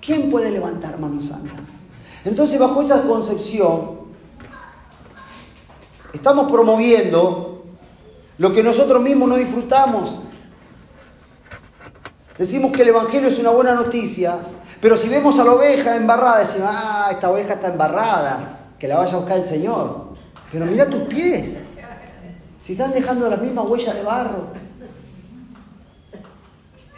¿Quién 0.02 0.30
puede 0.30 0.52
levantar 0.52 1.00
manos 1.00 1.26
santas? 1.26 1.62
Entonces, 2.26 2.60
bajo 2.60 2.82
esa 2.82 3.04
concepción, 3.04 4.02
estamos 6.12 6.52
promoviendo 6.52 7.51
lo 8.42 8.52
que 8.52 8.64
nosotros 8.64 9.04
mismos 9.04 9.30
no 9.30 9.36
disfrutamos. 9.36 10.24
Decimos 12.40 12.72
que 12.72 12.82
el 12.82 12.88
Evangelio 12.88 13.30
es 13.30 13.38
una 13.38 13.52
buena 13.52 13.76
noticia, 13.76 14.36
pero 14.82 14.98
si 14.98 15.10
vemos 15.10 15.38
a 15.38 15.44
la 15.44 15.52
oveja 15.52 15.96
embarrada, 15.96 16.40
decimos, 16.40 16.70
ah, 16.74 17.10
esta 17.12 17.30
oveja 17.30 17.54
está 17.54 17.68
embarrada, 17.68 18.72
que 18.80 18.88
la 18.88 18.98
vaya 18.98 19.14
a 19.14 19.18
buscar 19.18 19.38
el 19.38 19.46
Señor. 19.46 20.16
Pero 20.52 20.66
mira 20.66 20.88
tus 20.88 21.04
pies. 21.04 21.66
Si 22.64 22.72
están 22.72 22.94
dejando 22.94 23.30
las 23.30 23.40
mismas 23.40 23.68
huellas 23.68 23.94
de 23.94 24.02
barro. 24.02 24.48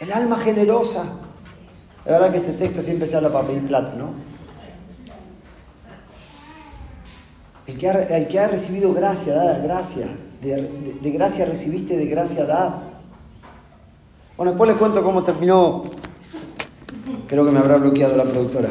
El 0.00 0.12
alma 0.14 0.38
generosa. 0.38 1.02
Es 2.06 2.10
verdad 2.10 2.32
que 2.32 2.38
este 2.38 2.52
texto 2.54 2.80
siempre 2.80 3.06
se 3.06 3.18
habla 3.18 3.28
para 3.28 3.46
pedir 3.46 3.66
plata, 3.66 3.92
¿no? 3.98 4.14
El 7.66 7.78
que, 7.78 7.90
ha, 7.90 8.02
el 8.16 8.28
que 8.28 8.40
ha 8.40 8.48
recibido 8.48 8.94
gracia, 8.94 9.34
da 9.34 9.58
gracia. 9.58 10.06
De, 10.44 11.10
gracia 11.10 11.46
recibiste, 11.46 11.96
de 11.96 12.04
gracia 12.04 12.44
da. 12.44 12.82
Bueno, 14.36 14.52
después 14.52 14.68
les 14.68 14.78
cuento 14.78 15.02
cómo 15.02 15.22
terminó. 15.22 15.84
Creo 17.26 17.46
que 17.46 17.50
me 17.50 17.60
habrá 17.60 17.78
bloqueado 17.78 18.14
la 18.14 18.24
productora. 18.24 18.68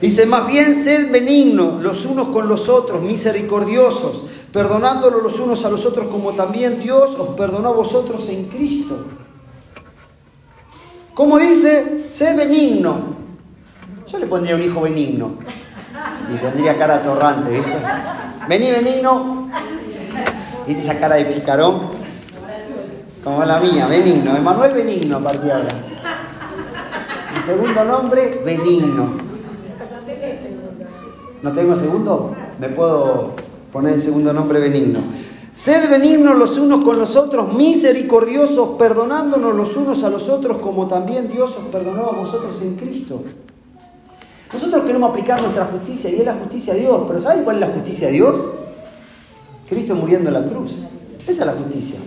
Dice, 0.00 0.26
más 0.26 0.48
bien 0.48 0.74
sed 0.74 1.12
benignos 1.12 1.80
los 1.80 2.04
unos 2.06 2.30
con 2.30 2.48
los 2.48 2.68
otros, 2.68 3.02
misericordiosos, 3.02 4.24
perdonándolos 4.52 5.22
los 5.22 5.38
unos 5.38 5.64
a 5.64 5.70
los 5.70 5.86
otros 5.86 6.08
como 6.08 6.32
también 6.32 6.80
Dios 6.80 7.14
os 7.14 7.36
perdonó 7.36 7.68
a 7.68 7.72
vosotros 7.72 8.28
en 8.30 8.46
Cristo. 8.46 9.06
¿Cómo 11.14 11.38
dice? 11.38 12.08
Sed 12.10 12.36
benigno. 12.36 13.14
Yo 14.08 14.18
le 14.18 14.26
pondría 14.26 14.56
un 14.56 14.62
hijo 14.64 14.80
benigno. 14.80 15.34
Y 16.34 16.36
tendría 16.38 16.76
cara 16.76 17.00
torrante, 17.00 17.50
¿viste? 17.50 17.72
Vení 18.48 18.70
benigno. 18.70 19.48
¿Viste 20.66 20.82
esa 20.82 21.00
cara 21.00 21.16
de 21.16 21.24
picarón? 21.26 21.80
Como 23.22 23.44
la 23.44 23.58
mía, 23.60 23.86
benigno. 23.86 24.36
Emanuel 24.36 24.72
benigno 24.72 25.16
a 25.16 25.20
partir 25.20 25.42
de 25.42 25.52
ahora. 25.52 25.68
Mi 27.34 27.42
segundo 27.42 27.84
nombre, 27.84 28.42
benigno. 28.44 29.14
¿No 31.42 31.52
tengo 31.52 31.76
segundo? 31.76 32.34
Me 32.58 32.68
puedo 32.68 33.34
poner 33.72 33.94
el 33.94 34.02
segundo 34.02 34.32
nombre 34.32 34.60
benigno. 34.60 35.00
Sed 35.52 35.88
benignos 35.88 36.36
los 36.36 36.58
unos 36.58 36.84
con 36.84 36.98
los 36.98 37.16
otros, 37.16 37.52
misericordiosos, 37.54 38.70
perdonándonos 38.76 39.54
los 39.54 39.76
unos 39.76 40.02
a 40.02 40.10
los 40.10 40.28
otros, 40.28 40.58
como 40.58 40.88
también 40.88 41.30
Dios 41.30 41.56
os 41.56 41.64
perdonó 41.66 42.06
a 42.06 42.12
vosotros 42.12 42.60
en 42.62 42.74
Cristo. 42.74 43.22
Nosotros 44.52 44.84
queremos 44.84 45.10
aplicar 45.10 45.40
nuestra 45.40 45.64
justicia 45.66 46.10
y 46.10 46.20
es 46.20 46.26
la 46.26 46.34
justicia 46.34 46.74
de 46.74 46.80
Dios, 46.80 47.02
pero 47.06 47.20
¿saben 47.20 47.44
cuál 47.44 47.56
es 47.56 47.68
la 47.68 47.74
justicia 47.74 48.06
de 48.08 48.12
Dios? 48.14 48.36
Cristo 49.68 49.94
muriendo 49.94 50.28
en 50.28 50.34
la 50.34 50.48
cruz. 50.48 50.72
Esa 51.26 51.30
es 51.30 51.46
la 51.46 51.52
justicia. 51.52 51.98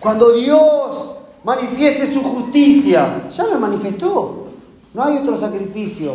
Cuando 0.00 0.32
Dios 0.32 1.16
manifieste 1.44 2.12
su 2.12 2.22
justicia, 2.22 3.28
ya 3.30 3.46
lo 3.46 3.58
manifestó. 3.58 4.46
No 4.92 5.04
hay 5.04 5.18
otro 5.18 5.38
sacrificio. 5.38 6.14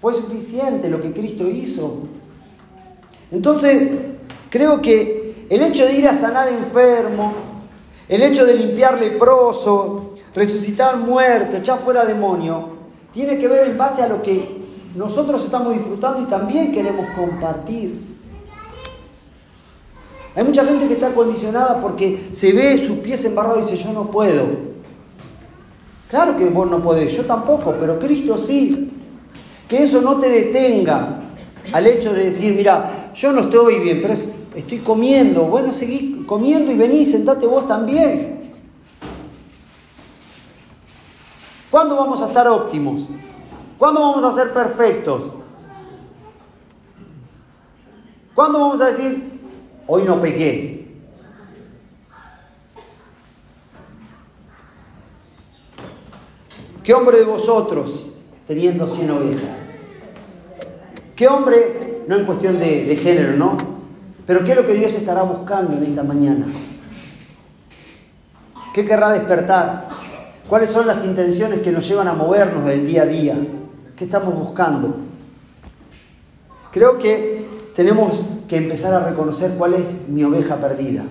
Fue 0.00 0.12
suficiente 0.12 0.90
lo 0.90 1.00
que 1.00 1.12
Cristo 1.12 1.48
hizo. 1.48 2.00
Entonces, 3.30 3.90
Creo 4.52 4.82
que 4.82 5.46
el 5.48 5.62
hecho 5.62 5.86
de 5.86 5.94
ir 5.94 6.06
a 6.06 6.20
sanar 6.20 6.46
enfermo, 6.48 7.32
el 8.06 8.22
hecho 8.22 8.44
de 8.44 8.52
limpiar 8.52 9.00
leproso, 9.00 10.10
resucitar 10.34 10.98
muerto, 10.98 11.56
echar 11.56 11.78
fuera 11.78 12.04
demonio, 12.04 12.68
tiene 13.12 13.38
que 13.38 13.48
ver 13.48 13.68
en 13.68 13.78
base 13.78 14.02
a 14.02 14.08
lo 14.08 14.22
que 14.22 14.62
nosotros 14.94 15.44
estamos 15.44 15.74
disfrutando 15.74 16.22
y 16.22 16.24
también 16.24 16.72
queremos 16.72 17.06
compartir. 17.16 18.12
Hay 20.34 20.44
mucha 20.44 20.64
gente 20.64 20.88
que 20.88 20.94
está 20.94 21.14
condicionada 21.14 21.80
porque 21.82 22.30
se 22.32 22.52
ve 22.52 22.78
sus 22.78 22.98
pies 22.98 23.24
embarrados 23.24 23.68
y 23.68 23.72
dice, 23.72 23.84
yo 23.84 23.92
no 23.92 24.10
puedo. 24.10 24.72
Claro 26.08 26.36
que 26.36 26.46
vos 26.46 26.70
no 26.70 26.82
podés, 26.82 27.14
yo 27.14 27.24
tampoco, 27.24 27.74
pero 27.78 27.98
Cristo 27.98 28.38
sí. 28.38 28.90
Que 29.68 29.82
eso 29.84 30.00
no 30.02 30.18
te 30.18 30.28
detenga 30.28 31.20
al 31.72 31.86
hecho 31.86 32.12
de 32.12 32.26
decir, 32.26 32.54
mira, 32.54 33.12
yo 33.14 33.32
no 33.32 33.42
estoy 33.42 33.80
bien, 33.80 34.00
pero 34.02 34.14
es 34.14 34.28
estoy 34.54 34.78
comiendo. 34.78 35.44
Bueno, 35.44 35.72
seguí 35.72 36.24
comiendo 36.26 36.72
y 36.72 36.76
vení, 36.76 37.04
sentate 37.04 37.46
vos 37.46 37.66
también. 37.66 38.31
¿Cuándo 41.72 41.96
vamos 41.96 42.20
a 42.20 42.26
estar 42.26 42.46
óptimos? 42.48 43.08
¿Cuándo 43.78 44.00
vamos 44.00 44.22
a 44.22 44.34
ser 44.34 44.52
perfectos? 44.52 45.22
¿Cuándo 48.34 48.58
vamos 48.58 48.80
a 48.82 48.88
decir, 48.88 49.40
hoy 49.86 50.02
no 50.02 50.20
pequé? 50.20 51.00
¿Qué 56.84 56.92
hombre 56.92 57.20
de 57.20 57.24
vosotros 57.24 58.16
teniendo 58.46 58.86
100 58.86 59.10
ovejas? 59.10 59.70
¿Qué 61.16 61.26
hombre, 61.26 62.04
no 62.06 62.16
en 62.16 62.26
cuestión 62.26 62.58
de, 62.58 62.84
de 62.84 62.96
género, 62.96 63.38
¿no? 63.38 63.56
Pero 64.26 64.44
¿qué 64.44 64.50
es 64.50 64.56
lo 64.58 64.66
que 64.66 64.74
Dios 64.74 64.92
estará 64.92 65.22
buscando 65.22 65.74
en 65.78 65.84
esta 65.84 66.02
mañana? 66.02 66.44
¿Qué 68.74 68.84
querrá 68.84 69.12
despertar? 69.12 69.91
¿Cuáles 70.52 70.68
son 70.68 70.86
las 70.86 71.02
intenciones 71.06 71.62
que 71.62 71.72
nos 71.72 71.88
llevan 71.88 72.08
a 72.08 72.12
movernos 72.12 72.66
del 72.66 72.86
día 72.86 73.04
a 73.04 73.06
día? 73.06 73.34
¿Qué 73.96 74.04
estamos 74.04 74.34
buscando? 74.34 74.96
Creo 76.70 76.98
que 76.98 77.46
tenemos 77.74 78.40
que 78.46 78.58
empezar 78.58 78.92
a 78.92 79.08
reconocer 79.08 79.52
cuál 79.56 79.72
es 79.72 80.10
mi 80.10 80.22
oveja 80.24 80.56
perdida. 80.56 81.04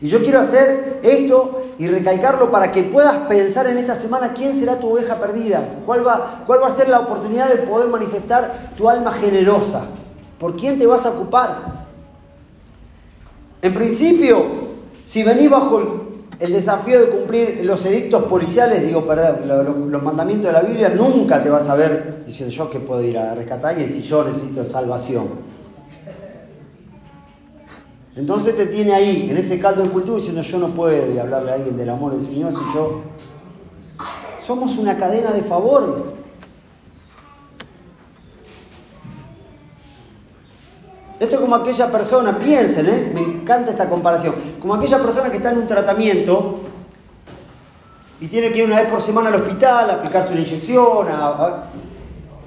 Y 0.00 0.06
yo 0.06 0.20
quiero 0.20 0.38
hacer 0.38 1.00
esto 1.02 1.64
y 1.76 1.88
recalcarlo 1.88 2.52
para 2.52 2.70
que 2.70 2.84
puedas 2.84 3.26
pensar 3.26 3.66
en 3.66 3.78
esta 3.78 3.96
semana 3.96 4.32
quién 4.32 4.56
será 4.56 4.78
tu 4.78 4.92
oveja 4.92 5.16
perdida, 5.16 5.80
cuál 5.84 6.06
va, 6.06 6.44
cuál 6.46 6.62
va 6.62 6.68
a 6.68 6.74
ser 6.76 6.88
la 6.88 7.00
oportunidad 7.00 7.48
de 7.48 7.62
poder 7.62 7.88
manifestar 7.88 8.74
tu 8.76 8.88
alma 8.88 9.10
generosa, 9.10 9.86
por 10.38 10.54
quién 10.54 10.78
te 10.78 10.86
vas 10.86 11.04
a 11.04 11.10
ocupar. 11.10 11.48
En 13.60 13.74
principio, 13.74 14.44
si 15.04 15.24
venís 15.24 15.50
bajo 15.50 15.80
el, 15.80 16.01
desafío 16.50 16.98
de 16.98 17.06
cumplir 17.06 17.60
los 17.64 17.84
edictos 17.86 18.24
policiales, 18.24 18.84
digo, 18.84 19.06
perdón, 19.06 19.92
los, 19.92 20.02
mandamientos 20.02 20.46
de 20.46 20.52
la 20.52 20.62
Biblia, 20.62 20.88
nunca 20.88 21.42
te 21.42 21.50
vas 21.50 21.68
a 21.68 21.76
ver 21.76 22.24
diciendo 22.26 22.52
yo 22.52 22.70
que 22.70 22.80
puedo 22.80 23.02
ir 23.04 23.18
a 23.18 23.34
rescatar 23.34 23.78
y 23.78 23.88
si 23.88 24.02
yo 24.02 24.24
necesito 24.24 24.64
salvación. 24.64 25.28
Entonces 28.16 28.56
te 28.56 28.66
tiene 28.66 28.92
ahí, 28.92 29.28
en 29.30 29.36
ese 29.36 29.60
caldo 29.60 29.82
de 29.82 29.90
cultivo, 29.90 30.16
diciendo 30.16 30.42
yo 30.42 30.58
no 30.58 30.68
puedo 30.68 31.14
y 31.14 31.18
hablarle 31.18 31.50
a 31.52 31.54
alguien 31.54 31.76
del 31.76 31.90
amor 31.90 32.14
del 32.14 32.24
Señor 32.24 32.52
si 32.52 32.64
yo... 32.74 33.02
Somos 34.44 34.76
una 34.78 34.98
cadena 34.98 35.30
de 35.30 35.42
favores. 35.42 36.21
Esto 41.22 41.36
es 41.36 41.40
como 41.40 41.54
aquella 41.54 41.86
persona, 41.86 42.36
piensen, 42.36 42.88
¿eh? 42.88 43.12
me 43.14 43.20
encanta 43.20 43.70
esta 43.70 43.88
comparación, 43.88 44.34
como 44.60 44.74
aquella 44.74 44.98
persona 44.98 45.30
que 45.30 45.36
está 45.36 45.52
en 45.52 45.58
un 45.58 45.66
tratamiento 45.68 46.58
y 48.20 48.26
tiene 48.26 48.50
que 48.50 48.58
ir 48.58 48.64
una 48.64 48.80
vez 48.80 48.90
por 48.90 49.00
semana 49.00 49.28
al 49.28 49.36
hospital 49.36 49.88
a 49.88 49.94
aplicarse 49.94 50.32
una 50.32 50.40
inyección, 50.40 51.06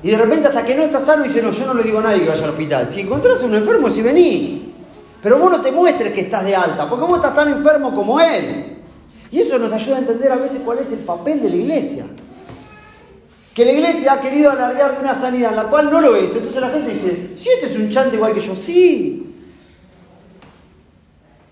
y 0.04 0.10
de 0.12 0.18
repente 0.18 0.50
hasta 0.50 0.66
que 0.66 0.76
no 0.76 0.84
está 0.84 1.00
sano 1.00 1.24
dice, 1.24 1.42
no, 1.42 1.52
yo 1.52 1.68
no 1.68 1.74
le 1.74 1.84
digo 1.84 2.00
a 2.00 2.02
nadie 2.02 2.24
que 2.24 2.30
vaya 2.30 2.44
al 2.44 2.50
hospital. 2.50 2.90
Si 2.90 3.00
encontrás 3.00 3.42
a 3.42 3.46
un 3.46 3.56
enfermo, 3.56 3.90
si 3.90 4.02
vení, 4.02 4.76
pero 5.24 5.40
vos 5.40 5.52
no 5.52 5.62
te 5.62 5.72
muestres 5.72 6.14
que 6.14 6.20
estás 6.20 6.44
de 6.44 6.54
alta, 6.54 6.90
porque 6.90 7.06
vos 7.06 7.16
estás 7.16 7.34
tan 7.34 7.48
enfermo 7.48 7.96
como 7.96 8.20
él. 8.20 8.78
Y 9.32 9.40
eso 9.40 9.58
nos 9.58 9.72
ayuda 9.72 9.96
a 9.96 10.00
entender 10.00 10.34
a 10.34 10.36
veces 10.36 10.64
cuál 10.66 10.80
es 10.80 10.92
el 10.92 11.00
papel 11.00 11.42
de 11.42 11.50
la 11.50 11.56
iglesia 11.56 12.06
que 13.56 13.64
la 13.64 13.72
iglesia 13.72 14.14
ha 14.14 14.22
querido 14.22 14.52
alardear 14.52 14.96
de 14.96 15.00
una 15.00 15.16
sanidad 15.16 15.52
en 15.52 15.56
la 15.56 15.64
cual 15.64 15.90
no 15.90 16.02
lo 16.02 16.14
es. 16.18 16.36
Entonces 16.36 16.60
la 16.60 16.70
gente 16.70 16.94
dice, 16.94 17.30
si 17.38 17.50
este 17.50 17.68
es 17.68 17.76
un 17.78 17.90
chante 17.90 18.18
igual 18.18 18.34
que 18.34 18.42
yo, 18.42 18.54
sí. 18.54 19.34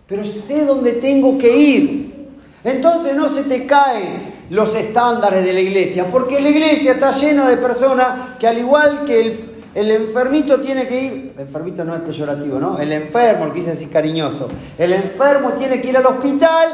Pero 0.06 0.22
sé 0.26 0.66
dónde 0.66 0.92
tengo 0.94 1.38
que 1.38 1.58
ir. 1.58 2.14
Entonces 2.62 3.16
no 3.16 3.30
se 3.30 3.44
te 3.44 3.66
caen 3.66 4.34
los 4.50 4.76
estándares 4.76 5.46
de 5.46 5.54
la 5.54 5.62
iglesia, 5.62 6.06
porque 6.12 6.42
la 6.42 6.50
iglesia 6.50 6.92
está 6.92 7.12
llena 7.12 7.48
de 7.48 7.56
personas 7.56 8.38
que 8.38 8.48
al 8.48 8.58
igual 8.58 9.06
que 9.06 9.54
el, 9.74 9.92
enfermito 9.92 10.60
tiene 10.60 10.86
que 10.86 11.02
ir, 11.02 11.34
el 11.36 11.42
enfermito 11.42 11.86
no 11.86 11.96
es 11.96 12.02
peyorativo, 12.02 12.60
¿no? 12.60 12.78
El 12.80 12.92
enfermo, 12.92 13.46
lo 13.46 13.54
quise 13.54 13.72
decir 13.72 13.90
cariñoso, 13.90 14.50
el 14.78 14.92
enfermo 14.92 15.54
tiene 15.54 15.82
que 15.82 15.88
ir 15.88 15.98
al 15.98 16.06
hospital, 16.06 16.70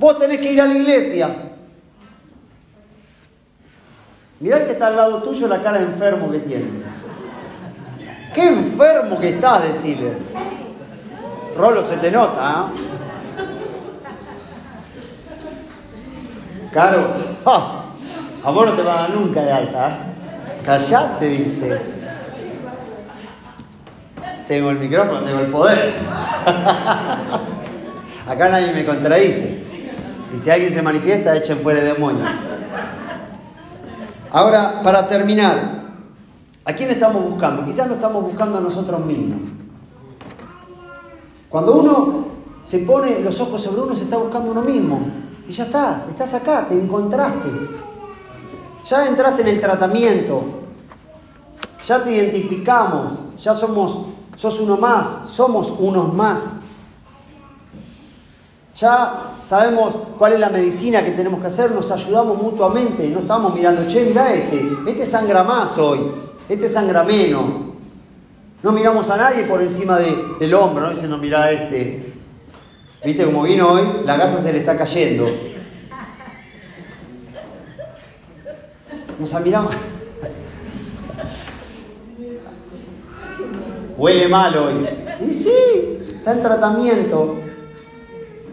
vos 0.00 0.18
tenés 0.18 0.40
que 0.40 0.52
ir 0.52 0.60
a 0.60 0.66
la 0.66 0.76
iglesia. 0.76 1.47
Mirá 4.40 4.64
que 4.64 4.72
está 4.72 4.86
al 4.88 4.96
lado 4.96 5.22
tuyo 5.22 5.48
la 5.48 5.62
cara 5.62 5.78
de 5.78 5.84
enfermo 5.84 6.30
que 6.30 6.38
tiene. 6.38 6.66
Qué 8.34 8.48
enfermo 8.48 9.18
que 9.18 9.30
estás, 9.30 9.64
decirle. 9.64 10.12
Rolo, 11.56 11.84
se 11.86 11.96
te 11.96 12.10
nota, 12.10 12.38
¿ah? 12.38 12.70
Caro, 16.72 17.14
vos 18.52 18.66
no 18.66 18.74
te 18.74 18.82
va 18.82 19.06
a 19.06 19.08
nunca 19.08 19.42
de 19.42 19.50
alta. 19.52 19.88
¿eh? 19.88 19.92
Callate, 20.64 21.26
dice. 21.26 21.80
Tengo 24.46 24.70
el 24.70 24.78
micrófono, 24.78 25.20
tengo 25.20 25.40
el 25.40 25.46
poder. 25.46 25.94
Acá 28.28 28.48
nadie 28.50 28.72
me 28.72 28.84
contradice. 28.84 29.64
Y 30.34 30.38
si 30.38 30.50
alguien 30.50 30.72
se 30.72 30.82
manifiesta, 30.82 31.36
echen 31.36 31.58
fuera 31.58 31.80
de 31.80 31.94
demonio. 31.94 32.24
Ahora, 34.30 34.82
para 34.82 35.08
terminar, 35.08 35.84
¿a 36.64 36.72
quién 36.74 36.90
estamos 36.90 37.24
buscando? 37.24 37.64
Quizás 37.64 37.88
no 37.88 37.94
estamos 37.94 38.22
buscando 38.22 38.58
a 38.58 38.60
nosotros 38.60 39.04
mismos. 39.04 39.40
Cuando 41.48 41.76
uno 41.76 42.24
se 42.62 42.80
pone 42.80 43.20
los 43.20 43.40
ojos 43.40 43.62
sobre 43.62 43.80
uno, 43.80 43.96
se 43.96 44.04
está 44.04 44.18
buscando 44.18 44.50
uno 44.50 44.62
mismo. 44.62 45.00
Y 45.48 45.52
ya 45.52 45.64
está, 45.64 46.04
estás 46.10 46.34
acá, 46.34 46.66
te 46.68 46.74
encontraste. 46.78 47.48
Ya 48.84 49.06
entraste 49.06 49.42
en 49.42 49.48
el 49.48 49.60
tratamiento. 49.60 50.42
Ya 51.86 52.04
te 52.04 52.12
identificamos. 52.12 53.38
Ya 53.40 53.54
somos, 53.54 54.06
sos 54.36 54.60
uno 54.60 54.76
más, 54.76 55.30
somos 55.30 55.72
unos 55.78 56.12
más. 56.12 56.60
Ya 58.78 59.32
sabemos 59.44 59.92
cuál 60.16 60.34
es 60.34 60.40
la 60.40 60.50
medicina 60.50 61.04
que 61.04 61.10
tenemos 61.10 61.40
que 61.40 61.48
hacer, 61.48 61.72
nos 61.72 61.90
ayudamos 61.90 62.40
mutuamente, 62.40 63.08
no 63.08 63.20
estamos 63.20 63.52
mirando, 63.52 63.90
che, 63.90 64.04
mira 64.04 64.32
este, 64.32 64.68
este 64.86 65.04
sangra 65.04 65.42
más 65.42 65.76
hoy, 65.78 65.98
este 66.48 66.68
sangra 66.68 67.02
menos. 67.02 67.42
No 68.62 68.70
miramos 68.70 69.10
a 69.10 69.16
nadie 69.16 69.44
por 69.44 69.60
encima 69.62 69.98
del 69.98 70.54
hombro, 70.54 70.82
¿no? 70.82 70.90
diciendo, 70.90 71.18
mira 71.18 71.50
este. 71.50 72.12
¿Viste 73.04 73.24
cómo 73.24 73.42
vino 73.42 73.72
hoy? 73.72 73.82
La 74.04 74.16
gasa 74.16 74.40
se 74.40 74.52
le 74.52 74.60
está 74.60 74.76
cayendo. 74.76 75.28
Nos 79.18 79.34
admiramos. 79.34 79.72
Huele 83.96 84.28
mal 84.28 84.56
hoy. 84.56 84.88
Y 85.28 85.32
sí, 85.32 86.16
está 86.18 86.32
en 86.32 86.42
tratamiento. 86.42 87.47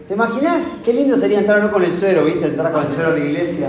¿Te 0.06 0.14
imaginas? 0.14 0.62
Qué 0.84 0.92
lindo 0.92 1.16
sería 1.16 1.40
entrar 1.40 1.68
con 1.70 1.82
el 1.82 1.92
suero, 1.92 2.24
¿viste? 2.24 2.46
Entrar 2.46 2.72
con 2.72 2.84
el 2.84 2.88
suero 2.88 3.10
a 3.10 3.12
la 3.14 3.18
iglesia. 3.18 3.68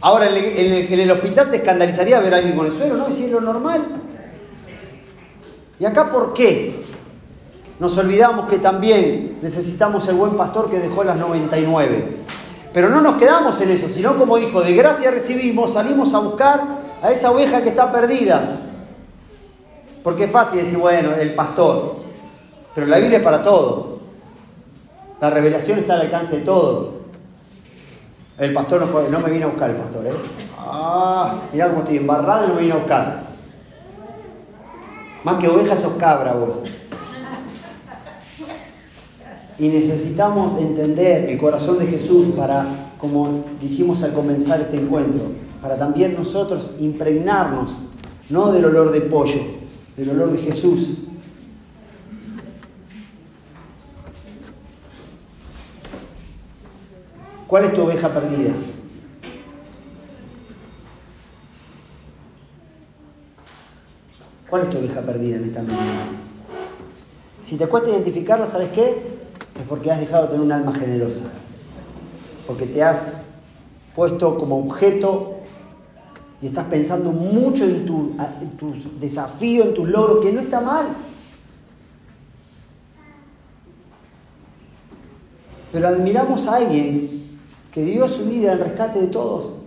Ahora, 0.00 0.28
en 0.28 1.00
el, 1.00 1.10
hospital 1.10 1.50
te 1.50 1.56
escandalizaría 1.56 2.20
ver 2.20 2.34
a 2.34 2.36
alguien 2.36 2.56
con 2.56 2.66
el 2.66 2.72
suero, 2.72 2.96
¿no? 2.96 3.10
Si 3.10 3.24
es 3.24 3.32
lo 3.32 3.40
normal. 3.40 3.84
¿Y 5.80 5.84
acá 5.84 6.12
por 6.12 6.32
qué? 6.32 6.84
Nos 7.80 7.98
olvidamos 7.98 8.48
que 8.48 8.58
también 8.58 9.38
necesitamos 9.42 10.06
el 10.08 10.14
buen 10.14 10.36
pastor 10.36 10.70
que 10.70 10.78
dejó 10.78 11.02
las 11.02 11.16
99. 11.16 12.16
Pero 12.72 12.88
no 12.88 13.00
nos 13.00 13.16
quedamos 13.16 13.60
en 13.60 13.70
eso, 13.70 13.88
sino 13.88 14.16
como 14.16 14.36
dijo, 14.36 14.60
de 14.60 14.74
gracia 14.76 15.10
recibimos, 15.10 15.72
salimos 15.72 16.14
a 16.14 16.20
buscar 16.20 16.60
a 17.02 17.10
esa 17.10 17.32
oveja 17.32 17.62
que 17.62 17.70
está 17.70 17.90
perdida. 17.90 18.60
Porque 20.04 20.24
es 20.24 20.30
fácil 20.30 20.62
decir, 20.62 20.78
bueno, 20.78 21.14
el 21.14 21.34
pastor. 21.34 21.96
Pero 22.76 22.86
la 22.86 22.98
Biblia 22.98 23.18
es 23.18 23.24
para 23.24 23.42
todo. 23.42 23.97
La 25.20 25.30
revelación 25.30 25.80
está 25.80 25.94
al 25.94 26.02
alcance 26.02 26.38
de 26.38 26.44
todo. 26.44 26.98
El 28.38 28.52
pastor 28.52 28.86
no, 28.86 29.08
no 29.10 29.20
me 29.20 29.30
viene 29.30 29.44
a 29.44 29.48
buscar 29.48 29.70
el 29.70 29.76
pastor, 29.76 30.06
¿eh? 30.06 30.12
Ah, 30.56 31.40
mirá 31.52 31.68
cómo 31.68 31.80
estoy 31.80 31.96
embarrado 31.96 32.44
y 32.44 32.48
no 32.48 32.54
me 32.54 32.60
viene 32.60 32.74
a 32.74 32.78
buscar. 32.78 33.24
Más 35.24 35.40
que 35.40 35.48
ovejas 35.48 35.80
sos 35.80 35.94
cabra 35.94 36.34
vos. 36.34 36.56
Y 39.58 39.68
necesitamos 39.68 40.60
entender 40.60 41.28
el 41.28 41.38
corazón 41.38 41.80
de 41.80 41.86
Jesús 41.86 42.28
para, 42.36 42.92
como 43.00 43.44
dijimos 43.60 44.04
al 44.04 44.12
comenzar 44.12 44.60
este 44.60 44.76
encuentro, 44.76 45.32
para 45.60 45.76
también 45.76 46.14
nosotros 46.16 46.76
impregnarnos, 46.78 47.86
no 48.30 48.52
del 48.52 48.66
olor 48.66 48.92
de 48.92 49.00
pollo, 49.00 49.40
del 49.96 50.10
olor 50.10 50.30
de 50.30 50.38
Jesús. 50.38 51.07
¿Cuál 57.48 57.64
es 57.64 57.74
tu 57.74 57.80
oveja 57.80 58.10
perdida? 58.10 58.52
¿Cuál 64.50 64.62
es 64.62 64.70
tu 64.70 64.76
oveja 64.76 65.00
perdida 65.00 65.36
en 65.36 65.44
esta 65.44 65.62
mañana? 65.62 66.08
Si 67.42 67.56
te 67.56 67.66
cuesta 67.66 67.88
identificarla, 67.88 68.46
¿sabes 68.46 68.68
qué? 68.72 68.90
Es 68.90 69.66
porque 69.66 69.90
has 69.90 69.98
dejado 69.98 70.24
de 70.24 70.28
tener 70.28 70.44
un 70.44 70.52
alma 70.52 70.74
generosa. 70.74 71.32
Porque 72.46 72.66
te 72.66 72.82
has 72.82 73.24
puesto 73.96 74.36
como 74.36 74.58
objeto 74.58 75.38
y 76.42 76.48
estás 76.48 76.66
pensando 76.66 77.12
mucho 77.12 77.64
en, 77.64 77.86
tu, 77.86 78.14
en 78.42 78.50
tus 78.58 79.00
desafíos, 79.00 79.68
en 79.68 79.74
tus 79.74 79.88
logros, 79.88 80.22
que 80.22 80.34
no 80.34 80.40
está 80.40 80.60
mal. 80.60 80.86
Pero 85.72 85.88
admiramos 85.88 86.46
a 86.46 86.56
alguien 86.56 87.17
que 87.72 87.84
dio 87.84 88.08
su 88.08 88.24
vida 88.24 88.52
al 88.52 88.60
rescate 88.60 89.00
de 89.00 89.06
todos. 89.08 89.58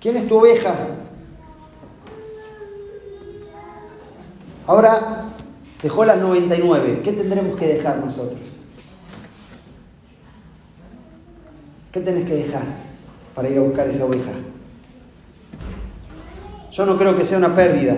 ¿Quién 0.00 0.16
es 0.16 0.28
tu 0.28 0.38
oveja? 0.38 0.74
Ahora 4.66 5.24
dejó 5.82 6.04
las 6.04 6.18
99. 6.18 7.00
¿Qué 7.04 7.12
tendremos 7.12 7.58
que 7.58 7.66
dejar 7.66 7.98
nosotros? 7.98 8.66
¿Qué 11.92 12.00
tenés 12.00 12.26
que 12.26 12.34
dejar 12.34 12.62
para 13.34 13.48
ir 13.48 13.58
a 13.58 13.62
buscar 13.62 13.88
esa 13.88 14.06
oveja? 14.06 14.30
Yo 16.70 16.86
no 16.86 16.96
creo 16.96 17.16
que 17.18 17.24
sea 17.24 17.38
una 17.38 17.54
pérdida. 17.54 17.96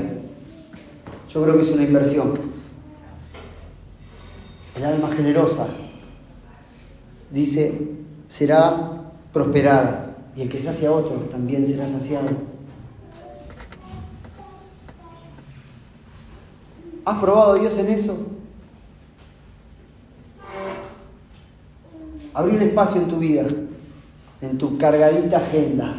Yo 1.28 1.42
creo 1.42 1.56
que 1.56 1.62
es 1.62 1.70
una 1.70 1.84
inversión. 1.84 2.51
El 4.82 4.88
alma 4.88 5.14
generosa 5.14 5.68
dice, 7.30 7.88
será 8.26 9.00
prosperada 9.32 10.16
y 10.34 10.42
el 10.42 10.48
que 10.48 10.60
sacia 10.60 10.88
a 10.88 10.92
otro 10.92 11.18
también 11.30 11.64
será 11.64 11.86
saciado. 11.86 12.30
¿Has 17.04 17.18
probado 17.20 17.52
a 17.52 17.58
Dios 17.60 17.78
en 17.78 17.90
eso? 17.92 18.26
Abrí 22.34 22.56
un 22.56 22.62
espacio 22.62 23.02
en 23.02 23.08
tu 23.08 23.18
vida, 23.18 23.44
en 24.40 24.58
tu 24.58 24.78
cargadita 24.78 25.36
agenda, 25.36 25.94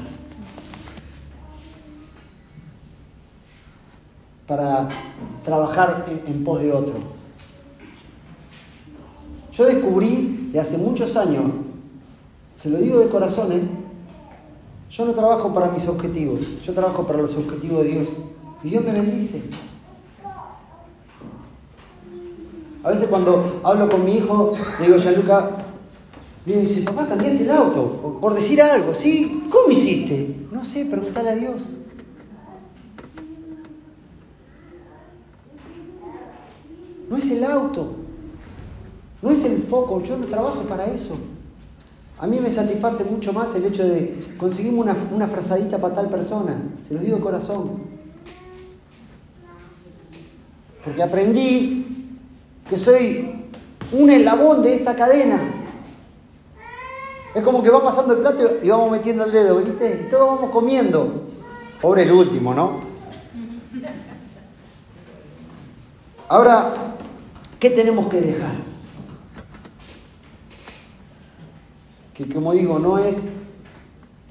para 4.46 4.89
trabajar 5.46 6.06
en, 6.28 6.43
pos 6.43 6.62
de 6.62 6.74
otro. 6.74 7.12
Yo 9.54 9.66
descubrí 9.66 10.50
de 10.52 10.60
hace 10.60 10.80
muchos 10.80 11.16
años, 11.16 11.44
se 12.56 12.72
lo 12.72 12.80
digo 12.80 13.00
de 13.00 13.10
corazón, 13.10 13.52
¿eh? 13.52 13.62
yo 14.89 15.06
no 15.06 15.13
trabajo 15.13 15.54
para 15.54 15.72
mis 15.72 15.88
objetivos, 15.88 16.39
yo 16.63 16.74
trabajo 16.74 17.06
para 17.06 17.22
los 17.22 17.38
objetivos 17.38 17.84
de 17.84 17.92
Dios. 17.92 18.10
Y 18.63 18.70
Dios 18.70 18.84
me 18.84 18.94
bendice. 18.94 19.44
A 22.84 22.89
veces 22.89 23.08
cuando 23.08 23.62
hablo 23.63 23.89
con 23.89 24.04
mi 24.04 24.18
hijo, 24.18 24.54
le 24.80 24.88
digo, 24.88 24.98
Gianluca, 24.98 25.52
me 26.46 26.58
dice, 26.58 26.82
papá, 26.82 27.08
cambiaste 27.08 27.44
el 27.44 27.52
auto, 27.52 28.18
por, 28.20 28.34
decir 28.34 28.62
algo, 28.62 28.94
¿sí? 28.94 29.48
¿Cómo 29.50 29.72
hiciste? 29.72 30.48
No 30.52 30.66
sé, 30.66 30.86
pregúntale 30.86 31.30
a 31.30 31.36
Dios. 31.36 31.74
No 37.10 37.18
es 37.18 37.32
el 37.32 37.44
auto, 37.44 38.03
no 39.24 39.32
es 39.32 39.46
el 39.46 39.64
foco, 39.64 40.04
yo 40.04 40.18
no 40.18 40.26
trabajo 40.26 40.60
para 40.64 40.86
eso. 40.86 41.16
A 42.20 42.28
mí 42.28 42.40
me 42.42 42.52
satisface 42.52 43.06
mucho 43.06 43.32
más 43.32 43.56
el 43.56 43.64
hecho 43.64 43.88
de 43.88 44.36
conseguirme 44.38 44.80
una, 44.80 44.96
una 45.14 45.28
frazadita 45.28 45.78
para 45.78 45.96
tal 45.96 46.10
persona, 46.10 46.56
se 46.86 46.94
lo 46.94 47.00
digo 47.00 47.16
de 47.16 47.24
corazón. 47.24 47.84
Porque 50.84 51.02
aprendí 51.02 52.18
que 52.70 52.78
soy 52.78 53.46
un 53.94 54.10
eslabón 54.10 54.62
de 54.62 54.76
esta 54.76 54.94
cadena. 54.94 55.40
Es 57.34 57.44
como 57.44 57.64
que 57.64 57.70
va 57.70 57.82
pasando 57.82 58.16
el 58.16 58.20
plato 58.20 58.60
y 58.62 58.68
vamos 58.68 58.92
metiendo 58.92 59.24
el 59.24 59.32
dedo, 59.32 59.58
¿viste? 59.60 60.02
Y 60.06 60.10
todos 60.10 60.36
vamos 60.36 60.52
comiendo. 60.52 61.30
Pobre 61.82 62.04
el 62.04 62.12
último, 62.12 62.54
¿no? 62.54 62.82
Ahora, 66.28 66.74
¿qué 67.58 67.70
tenemos 67.70 68.10
que 68.10 68.20
dejar? 68.20 68.73
Que 72.13 72.32
como 72.32 72.54
digo, 72.54 72.80
no 72.80 72.97
es 72.97 73.34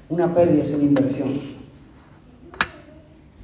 una 0.09 0.33
pérdida, 0.33 0.63
es 0.63 0.73
una 0.73 0.83
inversión. 0.83 1.41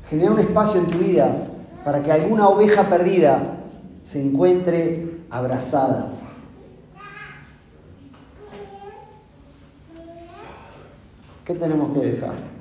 Genera 0.09 0.31
un 0.31 0.39
espacio 0.39 0.81
en 0.81 0.87
tu 0.87 0.97
vida 0.97 1.47
para 1.83 2.03
que 2.03 2.11
alguna 2.11 2.47
oveja 2.47 2.83
perdida 2.83 3.57
se 4.03 4.21
encuentre 4.25 5.19
abrazada. 5.29 6.11
¿Qué 11.45 11.55
tenemos 11.55 11.93
que 11.93 12.05
dejar? 12.05 12.58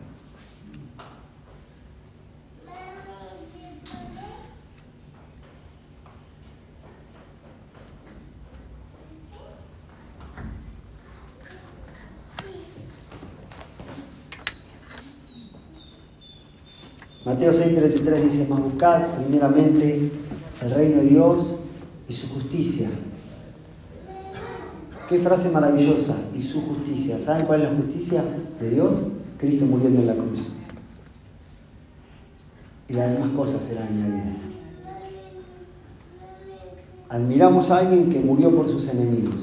Mateo 17.49 17.53
6:33 17.53 18.23
dice, 18.25 18.47
más 18.51 18.63
buscad 18.63 19.07
primeramente 19.17 20.13
el 20.61 20.71
reino 20.71 20.99
de 20.99 21.09
Dios 21.09 21.61
y 22.07 22.13
su 22.13 22.29
justicia. 22.35 22.91
Qué 25.09 25.19
frase 25.21 25.51
maravillosa, 25.51 26.15
y 26.39 26.43
su 26.43 26.61
justicia. 26.61 27.19
¿Saben 27.19 27.47
cuál 27.47 27.63
es 27.63 27.71
la 27.71 27.77
justicia 27.77 28.23
de 28.61 28.71
Dios? 28.71 28.99
Cristo 29.39 29.65
muriendo 29.65 30.01
en 30.01 30.07
la 30.09 30.15
cruz. 30.15 30.41
Y 32.89 32.93
las 32.93 33.13
demás 33.13 33.31
cosas 33.31 33.63
serán 33.63 33.89
añadidas. 33.89 34.37
Admiramos 37.09 37.71
a 37.71 37.79
alguien 37.79 38.11
que 38.11 38.21
murió 38.21 38.55
por 38.55 38.69
sus 38.69 38.87
enemigos. 38.89 39.43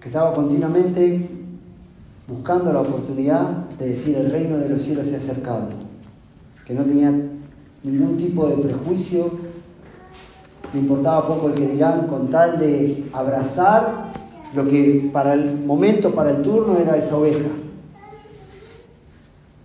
Que 0.00 0.08
estaba 0.08 0.32
continuamente 0.32 1.35
buscando 2.28 2.72
la 2.72 2.80
oportunidad 2.80 3.48
de 3.78 3.90
decir 3.90 4.16
el 4.16 4.30
reino 4.30 4.56
de 4.58 4.68
los 4.68 4.82
cielos 4.82 5.06
se 5.06 5.14
ha 5.14 5.18
acercado. 5.18 5.68
Que 6.64 6.74
no 6.74 6.84
tenía 6.84 7.12
ningún 7.82 8.16
tipo 8.16 8.48
de 8.48 8.56
prejuicio, 8.56 9.30
le 10.72 10.80
importaba 10.80 11.28
poco 11.28 11.48
el 11.48 11.54
que 11.54 11.68
dirán, 11.68 12.08
con 12.08 12.28
tal 12.30 12.58
de 12.58 13.08
abrazar 13.12 14.10
lo 14.54 14.66
que 14.68 15.10
para 15.12 15.34
el 15.34 15.60
momento, 15.64 16.14
para 16.14 16.30
el 16.30 16.42
turno, 16.42 16.76
era 16.78 16.96
esa 16.96 17.16
oveja. 17.16 17.48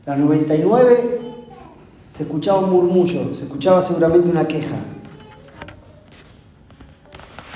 Las 0.06 0.20
99 0.20 1.20
se 2.12 2.24
escuchaba 2.24 2.60
un 2.60 2.72
murmullo, 2.72 3.34
se 3.34 3.44
escuchaba 3.44 3.82
seguramente 3.82 4.30
una 4.30 4.48
queja. 4.48 4.76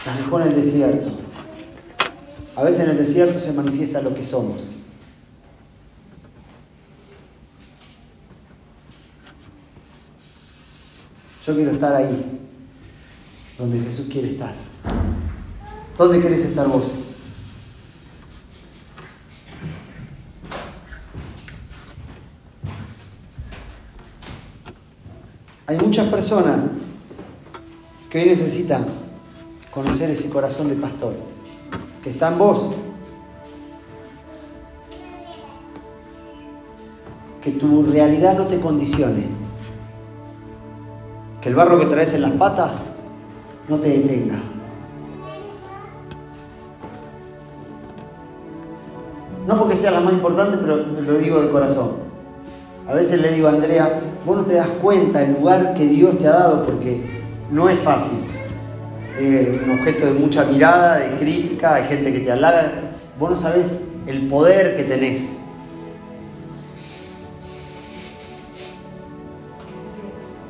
Las 0.06 0.18
dejó 0.18 0.40
en 0.40 0.48
el 0.48 0.56
desierto. 0.56 1.10
A 2.56 2.64
veces 2.64 2.82
en 2.82 2.92
el 2.92 2.98
desierto 2.98 3.40
se 3.40 3.54
manifiesta 3.54 4.02
lo 4.02 4.14
que 4.14 4.24
somos. 4.24 4.75
Yo 11.46 11.54
quiero 11.54 11.70
estar 11.70 11.94
ahí, 11.94 12.40
donde 13.60 13.80
Jesús 13.82 14.08
quiere 14.12 14.32
estar. 14.32 14.56
¿Dónde 15.96 16.20
querés 16.20 16.40
estar 16.40 16.68
vos? 16.68 16.86
Hay 25.68 25.78
muchas 25.78 26.08
personas 26.08 26.62
que 28.10 28.20
hoy 28.20 28.26
necesitan 28.30 28.86
conocer 29.70 30.10
ese 30.10 30.32
corazón 30.32 30.70
de 30.70 30.76
pastor, 30.76 31.14
que 32.04 32.10
está 32.10 32.30
en 32.30 32.40
vos. 32.40 32.74
Que 37.40 37.52
tu 37.52 37.84
realidad 37.84 38.36
no 38.36 38.48
te 38.48 38.60
condicione 38.60 39.45
que 41.46 41.50
el 41.50 41.56
barro 41.56 41.80
que 41.80 41.86
traes 41.86 42.12
en 42.16 42.24
las 42.24 42.32
patas 42.32 42.72
no 43.70 43.78
te 43.78 43.88
detenga. 43.88 44.38
No 49.46 49.56
porque 49.56 49.76
sea 49.76 49.92
la 49.92 50.00
más 50.00 50.14
importante, 50.14 50.58
pero 50.60 50.78
lo 50.78 51.18
digo 51.20 51.40
de 51.42 51.52
corazón. 51.52 51.98
A 52.88 52.96
veces 52.96 53.22
le 53.22 53.34
digo 53.34 53.48
a 53.48 53.52
Andrea, 53.52 54.00
vos 54.26 54.38
no 54.38 54.44
te 54.44 54.56
das 54.56 54.70
cuenta 54.82 55.20
del 55.20 55.34
lugar 55.34 55.76
que 55.76 55.86
Dios 55.86 56.18
te 56.18 56.28
ha 56.28 56.32
dado 56.32 56.66
porque 56.66 57.06
no 57.52 57.70
es 57.70 57.78
fácil. 57.78 58.22
Es 59.20 59.48
un 59.62 59.70
objeto 59.70 60.08
de 60.08 60.14
mucha 60.14 60.46
mirada, 60.46 60.98
de 60.98 61.16
crítica, 61.18 61.76
hay 61.76 61.84
gente 61.84 62.12
que 62.12 62.22
te 62.22 62.32
halaga. 62.32 62.72
Vos 63.20 63.30
no 63.30 63.38
sabés 63.38 63.94
el 64.08 64.30
poder 64.30 64.78
que 64.78 64.84
tenés. 64.86 65.35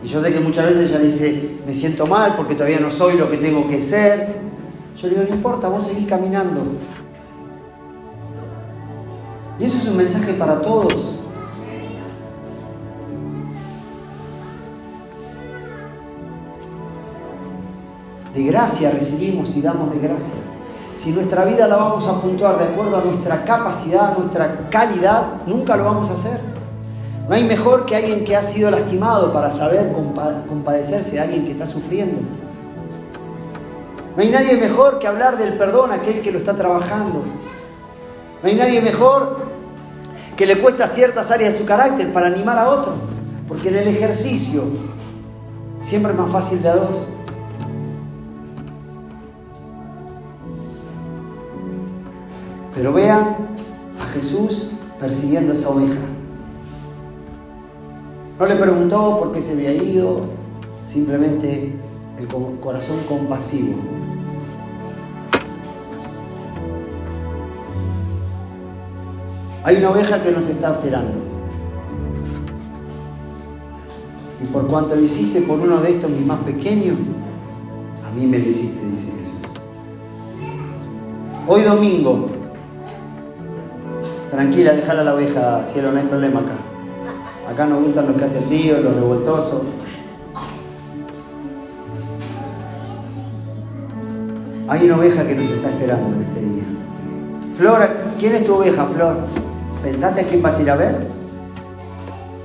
Y 0.05 0.07
yo 0.07 0.21
sé 0.21 0.31
que 0.31 0.39
muchas 0.39 0.67
veces 0.67 0.91
ella 0.91 0.99
dice, 0.99 1.61
me 1.65 1.73
siento 1.73 2.05
mal 2.05 2.35
porque 2.37 2.53
todavía 2.53 2.79
no 2.79 2.91
soy 2.91 3.17
lo 3.17 3.27
que 3.27 3.37
tengo 3.37 3.67
que 3.67 3.81
ser. 3.81 4.35
Yo 4.95 5.07
le 5.07 5.15
digo, 5.15 5.25
no 5.27 5.35
importa, 5.35 5.67
vos 5.67 5.87
seguís 5.87 6.07
caminando. 6.07 6.61
Y 9.57 9.63
eso 9.63 9.77
es 9.77 9.87
un 9.87 9.97
mensaje 9.97 10.33
para 10.33 10.61
todos. 10.61 11.15
De 18.35 18.43
gracia 18.43 18.91
recibimos 18.91 19.57
y 19.57 19.61
damos 19.63 19.91
de 19.91 20.07
gracia. 20.07 20.41
Si 20.99 21.13
nuestra 21.13 21.45
vida 21.45 21.67
la 21.67 21.77
vamos 21.77 22.07
a 22.07 22.21
puntuar 22.21 22.59
de 22.59 22.65
acuerdo 22.65 22.97
a 22.97 23.01
nuestra 23.01 23.43
capacidad, 23.43 24.11
a 24.11 24.19
nuestra 24.19 24.69
calidad, 24.69 25.41
nunca 25.47 25.75
lo 25.75 25.85
vamos 25.85 26.11
a 26.11 26.13
hacer. 26.13 26.54
No 27.27 27.33
hay 27.33 27.43
mejor 27.43 27.85
que 27.85 27.95
alguien 27.95 28.23
que 28.23 28.35
ha 28.35 28.43
sido 28.43 28.69
lastimado 28.69 29.33
para 29.33 29.51
saber 29.51 29.91
compadecerse 30.47 31.11
de 31.11 31.19
alguien 31.19 31.45
que 31.45 31.53
está 31.53 31.65
sufriendo. 31.65 32.21
No 34.15 34.21
hay 34.21 34.29
nadie 34.29 34.57
mejor 34.57 34.99
que 34.99 35.07
hablar 35.07 35.37
del 35.37 35.57
perdón 35.57 35.91
a 35.91 35.95
aquel 35.95 36.21
que 36.21 36.31
lo 36.31 36.37
está 36.37 36.53
trabajando. 36.53 37.23
No 38.43 38.49
hay 38.49 38.55
nadie 38.55 38.79
mejor 38.79 39.39
que 40.37 40.45
le 40.45 40.59
cuesta 40.61 40.87
ciertas 40.87 41.31
áreas 41.31 41.53
de 41.53 41.59
su 41.59 41.65
carácter 41.65 42.13
para 42.13 42.27
animar 42.27 42.59
a 42.59 42.69
otro. 42.69 42.93
Porque 43.47 43.69
en 43.69 43.77
el 43.77 43.87
ejercicio 43.87 44.63
siempre 45.81 46.11
es 46.11 46.17
más 46.17 46.31
fácil 46.31 46.61
de 46.61 46.69
a 46.69 46.75
dos. 46.75 47.07
Pero 52.75 52.93
vean 52.93 53.35
a 53.99 54.13
Jesús 54.13 54.73
persiguiendo 54.99 55.53
a 55.53 55.55
esa 55.55 55.69
oveja. 55.69 56.14
No 58.37 58.45
le 58.45 58.55
preguntó 58.55 59.17
por 59.19 59.31
qué 59.31 59.41
se 59.41 59.53
había 59.53 59.73
ido, 59.73 60.23
simplemente 60.83 61.73
el 62.19 62.27
corazón 62.59 62.97
compasivo. 63.07 63.75
Hay 69.63 69.77
una 69.77 69.91
oveja 69.91 70.21
que 70.21 70.31
nos 70.31 70.49
está 70.49 70.71
esperando. 70.71 71.13
Y 74.43 74.47
por 74.47 74.67
cuanto 74.67 74.95
lo 74.95 75.01
hiciste 75.01 75.41
por 75.41 75.59
uno 75.59 75.77
de 75.77 75.91
estos 75.91 76.11
mis 76.11 76.25
más 76.25 76.39
pequeños, 76.39 76.97
a 78.05 78.11
mí 78.11 78.27
me 78.27 78.39
lo 78.39 78.49
hiciste, 78.49 78.85
dice 78.85 79.13
Jesús. 79.13 79.39
Hoy 81.47 81.61
domingo, 81.61 82.27
tranquila, 84.29 84.73
déjala 84.73 85.05
la 85.05 85.15
oveja, 85.15 85.63
cielo, 85.63 85.93
no 85.93 85.99
hay 85.99 86.05
problema 86.05 86.41
acá. 86.41 86.74
Acá 87.47 87.65
nos 87.67 87.83
gustan 87.83 88.07
los 88.07 88.17
que 88.17 88.23
hacen 88.23 88.49
lío, 88.49 88.81
los 88.81 88.95
revoltosos. 88.95 89.63
Hay 94.67 94.85
una 94.85 94.97
oveja 94.97 95.25
que 95.27 95.35
nos 95.35 95.47
está 95.47 95.69
esperando 95.69 96.15
en 96.15 96.21
este 96.23 96.39
día. 96.41 96.63
Flor, 97.55 97.87
¿quién 98.19 98.35
es 98.35 98.45
tu 98.45 98.55
oveja, 98.55 98.85
Flor? 98.85 99.17
¿Pensaste 99.83 100.21
a 100.21 100.23
quién 100.27 100.41
vas 100.41 100.57
a 100.57 100.61
ir 100.63 100.71
a 100.71 100.75
ver? 100.75 101.07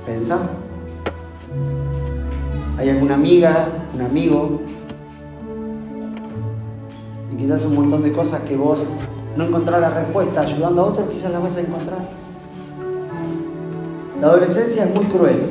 ¿Pensá? 0.05 0.39
¿Hay 2.77 2.89
alguna 2.89 3.15
amiga, 3.15 3.69
un 3.95 4.01
amigo? 4.01 4.61
Y 7.31 7.35
quizás 7.37 7.65
un 7.65 7.73
montón 7.73 8.03
de 8.03 8.11
cosas 8.11 8.41
que 8.41 8.55
vos 8.55 8.85
no 9.35 9.45
encontrás 9.45 9.81
la 9.81 9.89
respuesta 9.89 10.41
ayudando 10.41 10.81
a 10.81 10.85
otros, 10.85 11.09
quizás 11.09 11.31
las 11.31 11.41
vas 11.41 11.57
a 11.57 11.61
encontrar. 11.61 11.99
La 14.21 14.27
adolescencia 14.27 14.83
es 14.85 14.93
muy 14.93 15.05
cruel. 15.05 15.49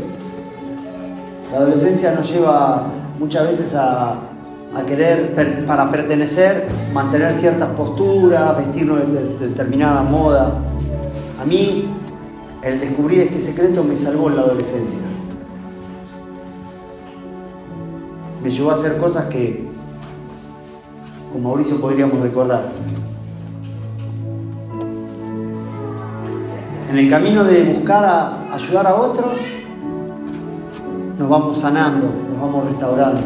La 1.51 1.59
adolescencia 1.59 2.13
nos 2.13 2.33
lleva 2.33 2.87
muchas 3.19 3.49
veces 3.49 3.75
a, 3.75 4.17
querer, 4.87 5.35
para 5.67 5.91
pertenecer, 5.91 6.69
mantener 6.95 7.35
ciertas 7.35 7.69
posturas, 7.71 8.57
vestirnos 8.59 9.01
de, 9.13 9.49
determinada 9.49 10.05
moda. 10.05 10.55
A 11.41 11.45
mí, 11.45 11.93
el 12.63 12.79
descubrir 12.79 13.23
este 13.23 13.41
secreto 13.41 13.83
me 13.83 13.97
salvó 13.97 14.29
en 14.29 14.37
la 14.37 14.43
adolescencia. 14.43 15.09
Me 18.41 18.51
llevó 18.53 18.71
a 18.71 18.75
hacer 18.75 18.99
cosas 18.99 19.25
que 19.25 19.69
con 21.33 21.43
Mauricio 21.43 21.81
podríamos 21.81 22.21
recordar. 22.21 22.69
En 26.91 26.99
el 26.99 27.09
camino 27.09 27.45
de 27.45 27.63
buscar 27.73 28.05
a 28.05 28.53
ayudar 28.53 28.85
a 28.89 28.97
otros, 28.97 29.39
nos 31.17 31.29
vamos 31.29 31.57
sanando, 31.57 32.09
nos 32.29 32.41
vamos 32.41 32.67
restaurando. 32.67 33.21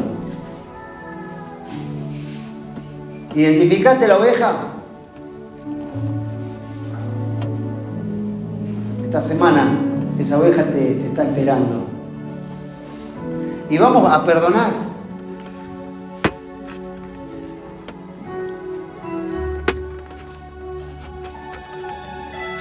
¿Identificaste 3.35 4.07
la 4.07 4.19
oveja? 4.19 4.53
Esta 9.03 9.21
semana 9.23 9.79
esa 10.19 10.41
oveja 10.41 10.65
te, 10.65 10.97
te 10.97 11.07
está 11.07 11.25
esperando. 11.25 11.87
Y 13.71 13.79
vamos 13.79 14.13
a 14.13 14.27
perdonar. 14.27 14.84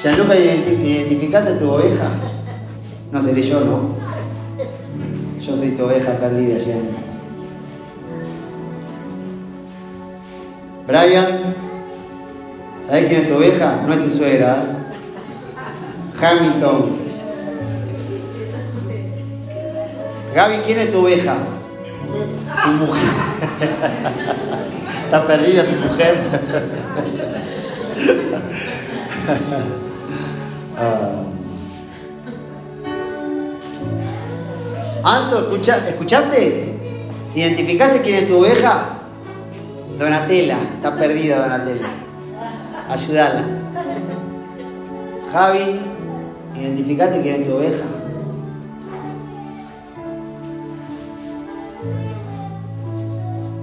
Ya 0.03 0.11
nunca 0.17 0.35
identificaste 0.35 1.53
tu 1.53 1.71
oveja. 1.71 2.09
No 3.09 3.21
seré 3.21 3.41
yo, 3.41 3.61
¿no? 3.61 3.95
Yo 5.39 5.55
soy 5.55 5.77
tu 5.77 5.85
oveja 5.85 6.11
perdida, 6.19 6.59
Jenny. 6.59 6.89
Brian, 10.85 11.55
¿sabes 12.85 13.07
quién 13.07 13.21
es 13.21 13.29
tu 13.29 13.35
oveja? 13.35 13.79
No 13.87 13.93
es 13.93 14.03
tu 14.03 14.11
suegra. 14.11 14.57
¿eh? 14.57 14.75
Hamilton. 16.21 16.97
Gaby, 20.35 20.57
¿quién 20.65 20.79
es 20.79 20.91
tu 20.91 20.99
oveja? 20.99 21.37
Tu 22.65 22.71
mujer. 22.71 23.03
Está 25.05 25.27
perdida 25.27 25.63
tu 25.63 25.75
mujer. 25.87 26.15
Ah. 30.77 31.23
Anto, 35.03 35.55
¿escuchaste? 35.55 36.79
¿Identificaste 37.36 38.01
quién 38.01 38.15
es 38.15 38.27
tu 38.27 38.38
oveja? 38.38 38.86
Donatella, 39.99 40.57
está 40.75 40.95
perdida 40.95 41.41
Donatella. 41.41 41.88
Ayúdala. 42.89 43.43
Javi, 45.31 45.81
¿identificaste 46.55 47.21
quién 47.21 47.41
es 47.41 47.47
tu 47.47 47.55
oveja? 47.55 47.83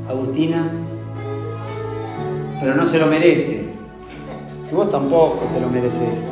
Agustina, 0.09 0.63
pero 2.61 2.75
no 2.75 2.87
se 2.87 2.99
lo 2.99 3.07
merece. 3.07 3.71
Y 4.71 4.75
vos 4.75 4.91
tampoco 4.91 5.41
te 5.55 5.61
lo 5.61 5.69
mereces. 5.69 6.30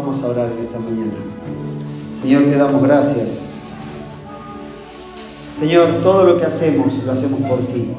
Vamos 0.00 0.22
a 0.22 0.28
orar 0.28 0.48
en 0.52 0.64
esta 0.64 0.78
mañana. 0.78 1.12
Señor, 2.14 2.44
te 2.44 2.56
damos 2.56 2.80
gracias. 2.84 3.46
Señor, 5.58 5.88
todo 6.04 6.22
lo 6.22 6.38
que 6.38 6.46
hacemos 6.46 7.02
lo 7.04 7.10
hacemos 7.10 7.40
por 7.40 7.58
ti. 7.58 7.96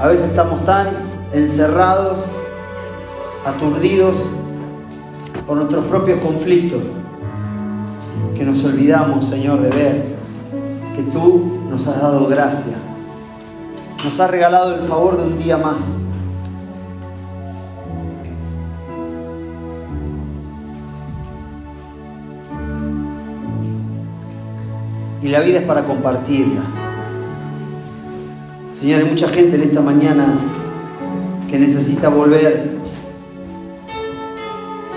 A 0.00 0.06
veces 0.06 0.26
estamos 0.26 0.64
tan 0.64 0.86
encerrados, 1.32 2.26
aturdidos 3.44 4.18
por 5.48 5.56
nuestros 5.56 5.84
propios 5.86 6.20
conflictos, 6.20 6.82
que 8.36 8.44
nos 8.44 8.64
olvidamos, 8.64 9.28
Señor, 9.28 9.60
de 9.60 9.70
ver 9.70 10.04
que 10.94 11.02
tú 11.02 11.62
nos 11.68 11.88
has 11.88 12.00
dado 12.00 12.28
gracia, 12.28 12.76
nos 14.04 14.20
has 14.20 14.30
regalado 14.30 14.76
el 14.76 14.82
favor 14.82 15.16
de 15.16 15.24
un 15.24 15.36
día 15.36 15.58
más. 15.58 16.09
Y 25.22 25.28
la 25.28 25.40
vida 25.40 25.60
es 25.60 25.66
para 25.66 25.84
compartirla. 25.84 26.62
Señor, 28.74 29.00
hay 29.00 29.06
mucha 29.06 29.28
gente 29.28 29.56
en 29.56 29.62
esta 29.62 29.80
mañana 29.80 30.34
que 31.48 31.58
necesita 31.58 32.08
volver 32.08 32.78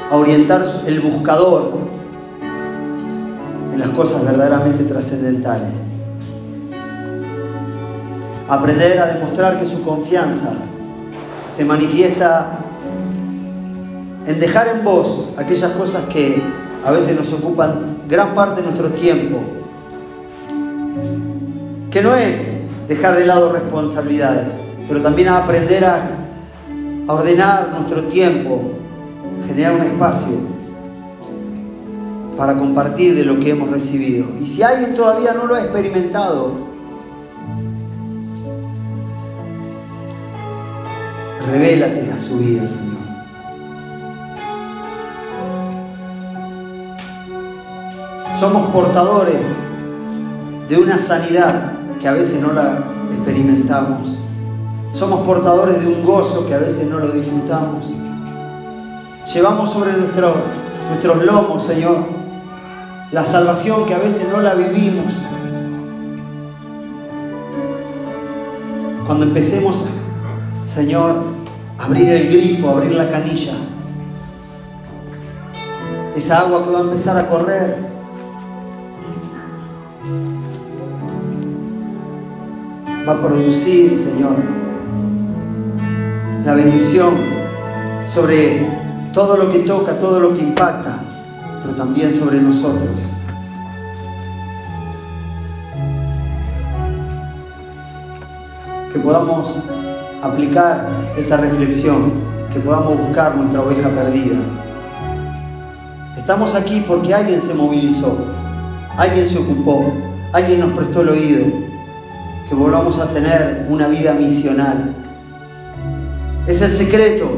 a 0.10 0.16
orientar 0.16 0.64
el 0.86 1.02
buscador 1.02 1.74
en 3.74 3.80
las 3.80 3.90
cosas 3.90 4.24
verdaderamente 4.24 4.84
trascendentales 4.84 5.84
aprender 8.48 9.00
a 9.00 9.08
demostrar 9.08 9.60
que 9.60 9.66
su 9.66 9.84
confianza 9.84 10.54
se 11.52 11.66
manifiesta 11.66 12.60
en 14.26 14.40
dejar 14.40 14.68
en 14.70 14.84
vos 14.84 15.34
aquellas 15.38 15.72
cosas 15.72 16.04
que 16.06 16.42
a 16.86 16.92
veces 16.92 17.20
nos 17.20 17.32
ocupan 17.34 17.98
gran 18.08 18.34
parte 18.36 18.62
de 18.62 18.68
nuestro 18.68 18.90
tiempo, 18.92 19.40
que 21.94 22.02
no 22.02 22.16
es 22.16 22.62
dejar 22.88 23.16
de 23.16 23.28
lado 23.28 23.54
responsabilidades, 23.54 24.56
pero 24.88 25.00
también 25.04 25.28
aprender 25.28 25.86
a, 25.86 26.02
a 27.08 27.14
ordenar 27.14 27.70
nuestro 27.72 28.06
tiempo, 28.06 28.72
generar 29.46 29.76
un 29.76 29.84
espacio 29.84 30.38
para 32.36 32.58
compartir 32.58 33.14
de 33.14 33.24
lo 33.24 33.40
que 33.40 33.52
hemos 33.52 33.70
recibido. 33.70 34.26
Y 34.42 34.46
si 34.48 34.64
alguien 34.64 34.96
todavía 34.96 35.34
no 35.34 35.46
lo 35.46 35.54
ha 35.54 35.62
experimentado, 35.62 36.74
Revélate 41.52 42.10
a 42.10 42.18
su 42.18 42.40
vida, 42.40 42.66
Señor. 42.66 42.96
Somos 48.40 48.72
portadores 48.72 49.42
de 50.70 50.78
una 50.78 50.98
sanidad 50.98 51.73
que 52.04 52.10
a 52.10 52.14
veces 52.14 52.42
no 52.42 52.52
la 52.52 52.80
experimentamos. 53.14 54.20
Somos 54.92 55.22
portadores 55.22 55.80
de 55.80 55.88
un 55.88 56.04
gozo 56.04 56.46
que 56.46 56.54
a 56.54 56.58
veces 56.58 56.90
no 56.90 57.00
lo 57.00 57.14
disfrutamos. 57.14 57.86
Llevamos 59.34 59.72
sobre 59.72 59.94
nuestro, 59.94 60.34
nuestros 60.90 61.24
lomos, 61.24 61.66
Señor, 61.66 62.00
la 63.10 63.24
salvación 63.24 63.86
que 63.86 63.94
a 63.94 64.00
veces 64.00 64.28
no 64.30 64.42
la 64.42 64.54
vivimos. 64.54 65.14
Cuando 69.08 69.24
empecemos, 69.24 69.90
Señor, 70.66 71.24
abrir 71.80 72.10
el 72.10 72.28
grifo, 72.28 72.70
abrir 72.70 72.96
la 72.96 73.10
canilla. 73.10 73.54
Esa 76.18 76.42
agua 76.42 76.66
que 76.66 76.70
va 76.70 76.80
a 76.80 76.84
empezar 76.84 77.18
a 77.18 77.28
correr. 77.30 77.93
Va 83.08 83.14
a 83.14 83.22
producir, 83.22 83.98
Señor, 83.98 84.36
la 86.46 86.54
bendición 86.54 87.16
sobre 88.06 88.66
todo 89.14 89.36
lo 89.36 89.52
que 89.52 89.60
toca, 89.60 90.00
todo 90.00 90.22
lo 90.22 90.34
que 90.34 90.40
impacta, 90.40 91.00
pero 91.62 91.76
también 91.76 92.14
sobre 92.14 92.40
nosotros. 92.40 93.02
Que 98.92 99.00
podamos 99.00 99.64
aplicar 100.22 100.88
esta 101.18 101.38
reflexión, 101.38 102.12
que 102.54 102.60
podamos 102.62 102.98
buscar 102.98 103.36
nuestra 103.36 103.62
oveja 103.62 103.90
perdida. 103.90 104.38
Estamos 106.18 106.56
aquí 106.56 106.86
porque 106.88 107.14
alguien 107.14 107.42
se 107.42 107.54
movilizó, 107.54 108.18
alguien 108.96 109.28
se 109.28 109.40
ocupó, 109.40 109.92
alguien 110.32 110.62
nos 110.62 110.72
prestó 110.72 111.02
el 111.02 111.10
oído, 111.10 111.63
que 112.48 112.56
volvamos 112.56 113.00
a 113.00 113.08
tener 113.14 113.68
una 113.70 113.88
vida 113.88 114.14
misional. 114.14 114.96
Es 116.48 116.62
el 116.62 116.72
secreto 116.72 117.30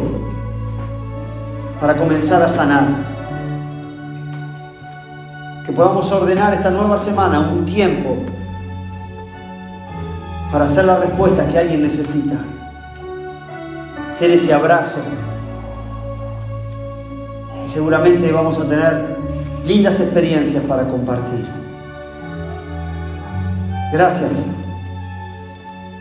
para 1.80 1.95
comenzar 1.95 2.41
a 2.41 2.47
sanar. 2.47 2.88
Que 5.65 5.71
podamos 5.71 6.11
ordenar 6.11 6.53
esta 6.53 6.69
nueva 6.69 6.97
semana 6.97 7.39
un 7.39 7.65
tiempo 7.65 8.17
para 10.51 10.65
hacer 10.65 10.86
la 10.86 10.97
respuesta 10.97 11.47
que 11.47 11.57
alguien 11.57 11.84
necesita 11.84 12.36
ser 14.09 14.32
ese 14.32 14.53
abrazo. 14.53 15.01
Y 17.63 17.67
seguramente 17.67 18.32
vamos 18.32 18.59
a 18.59 18.69
tener 18.69 19.17
lindas 19.65 19.99
experiencias 19.99 20.63
para 20.63 20.84
compartir. 20.84 21.45
Gracias. 23.91 24.64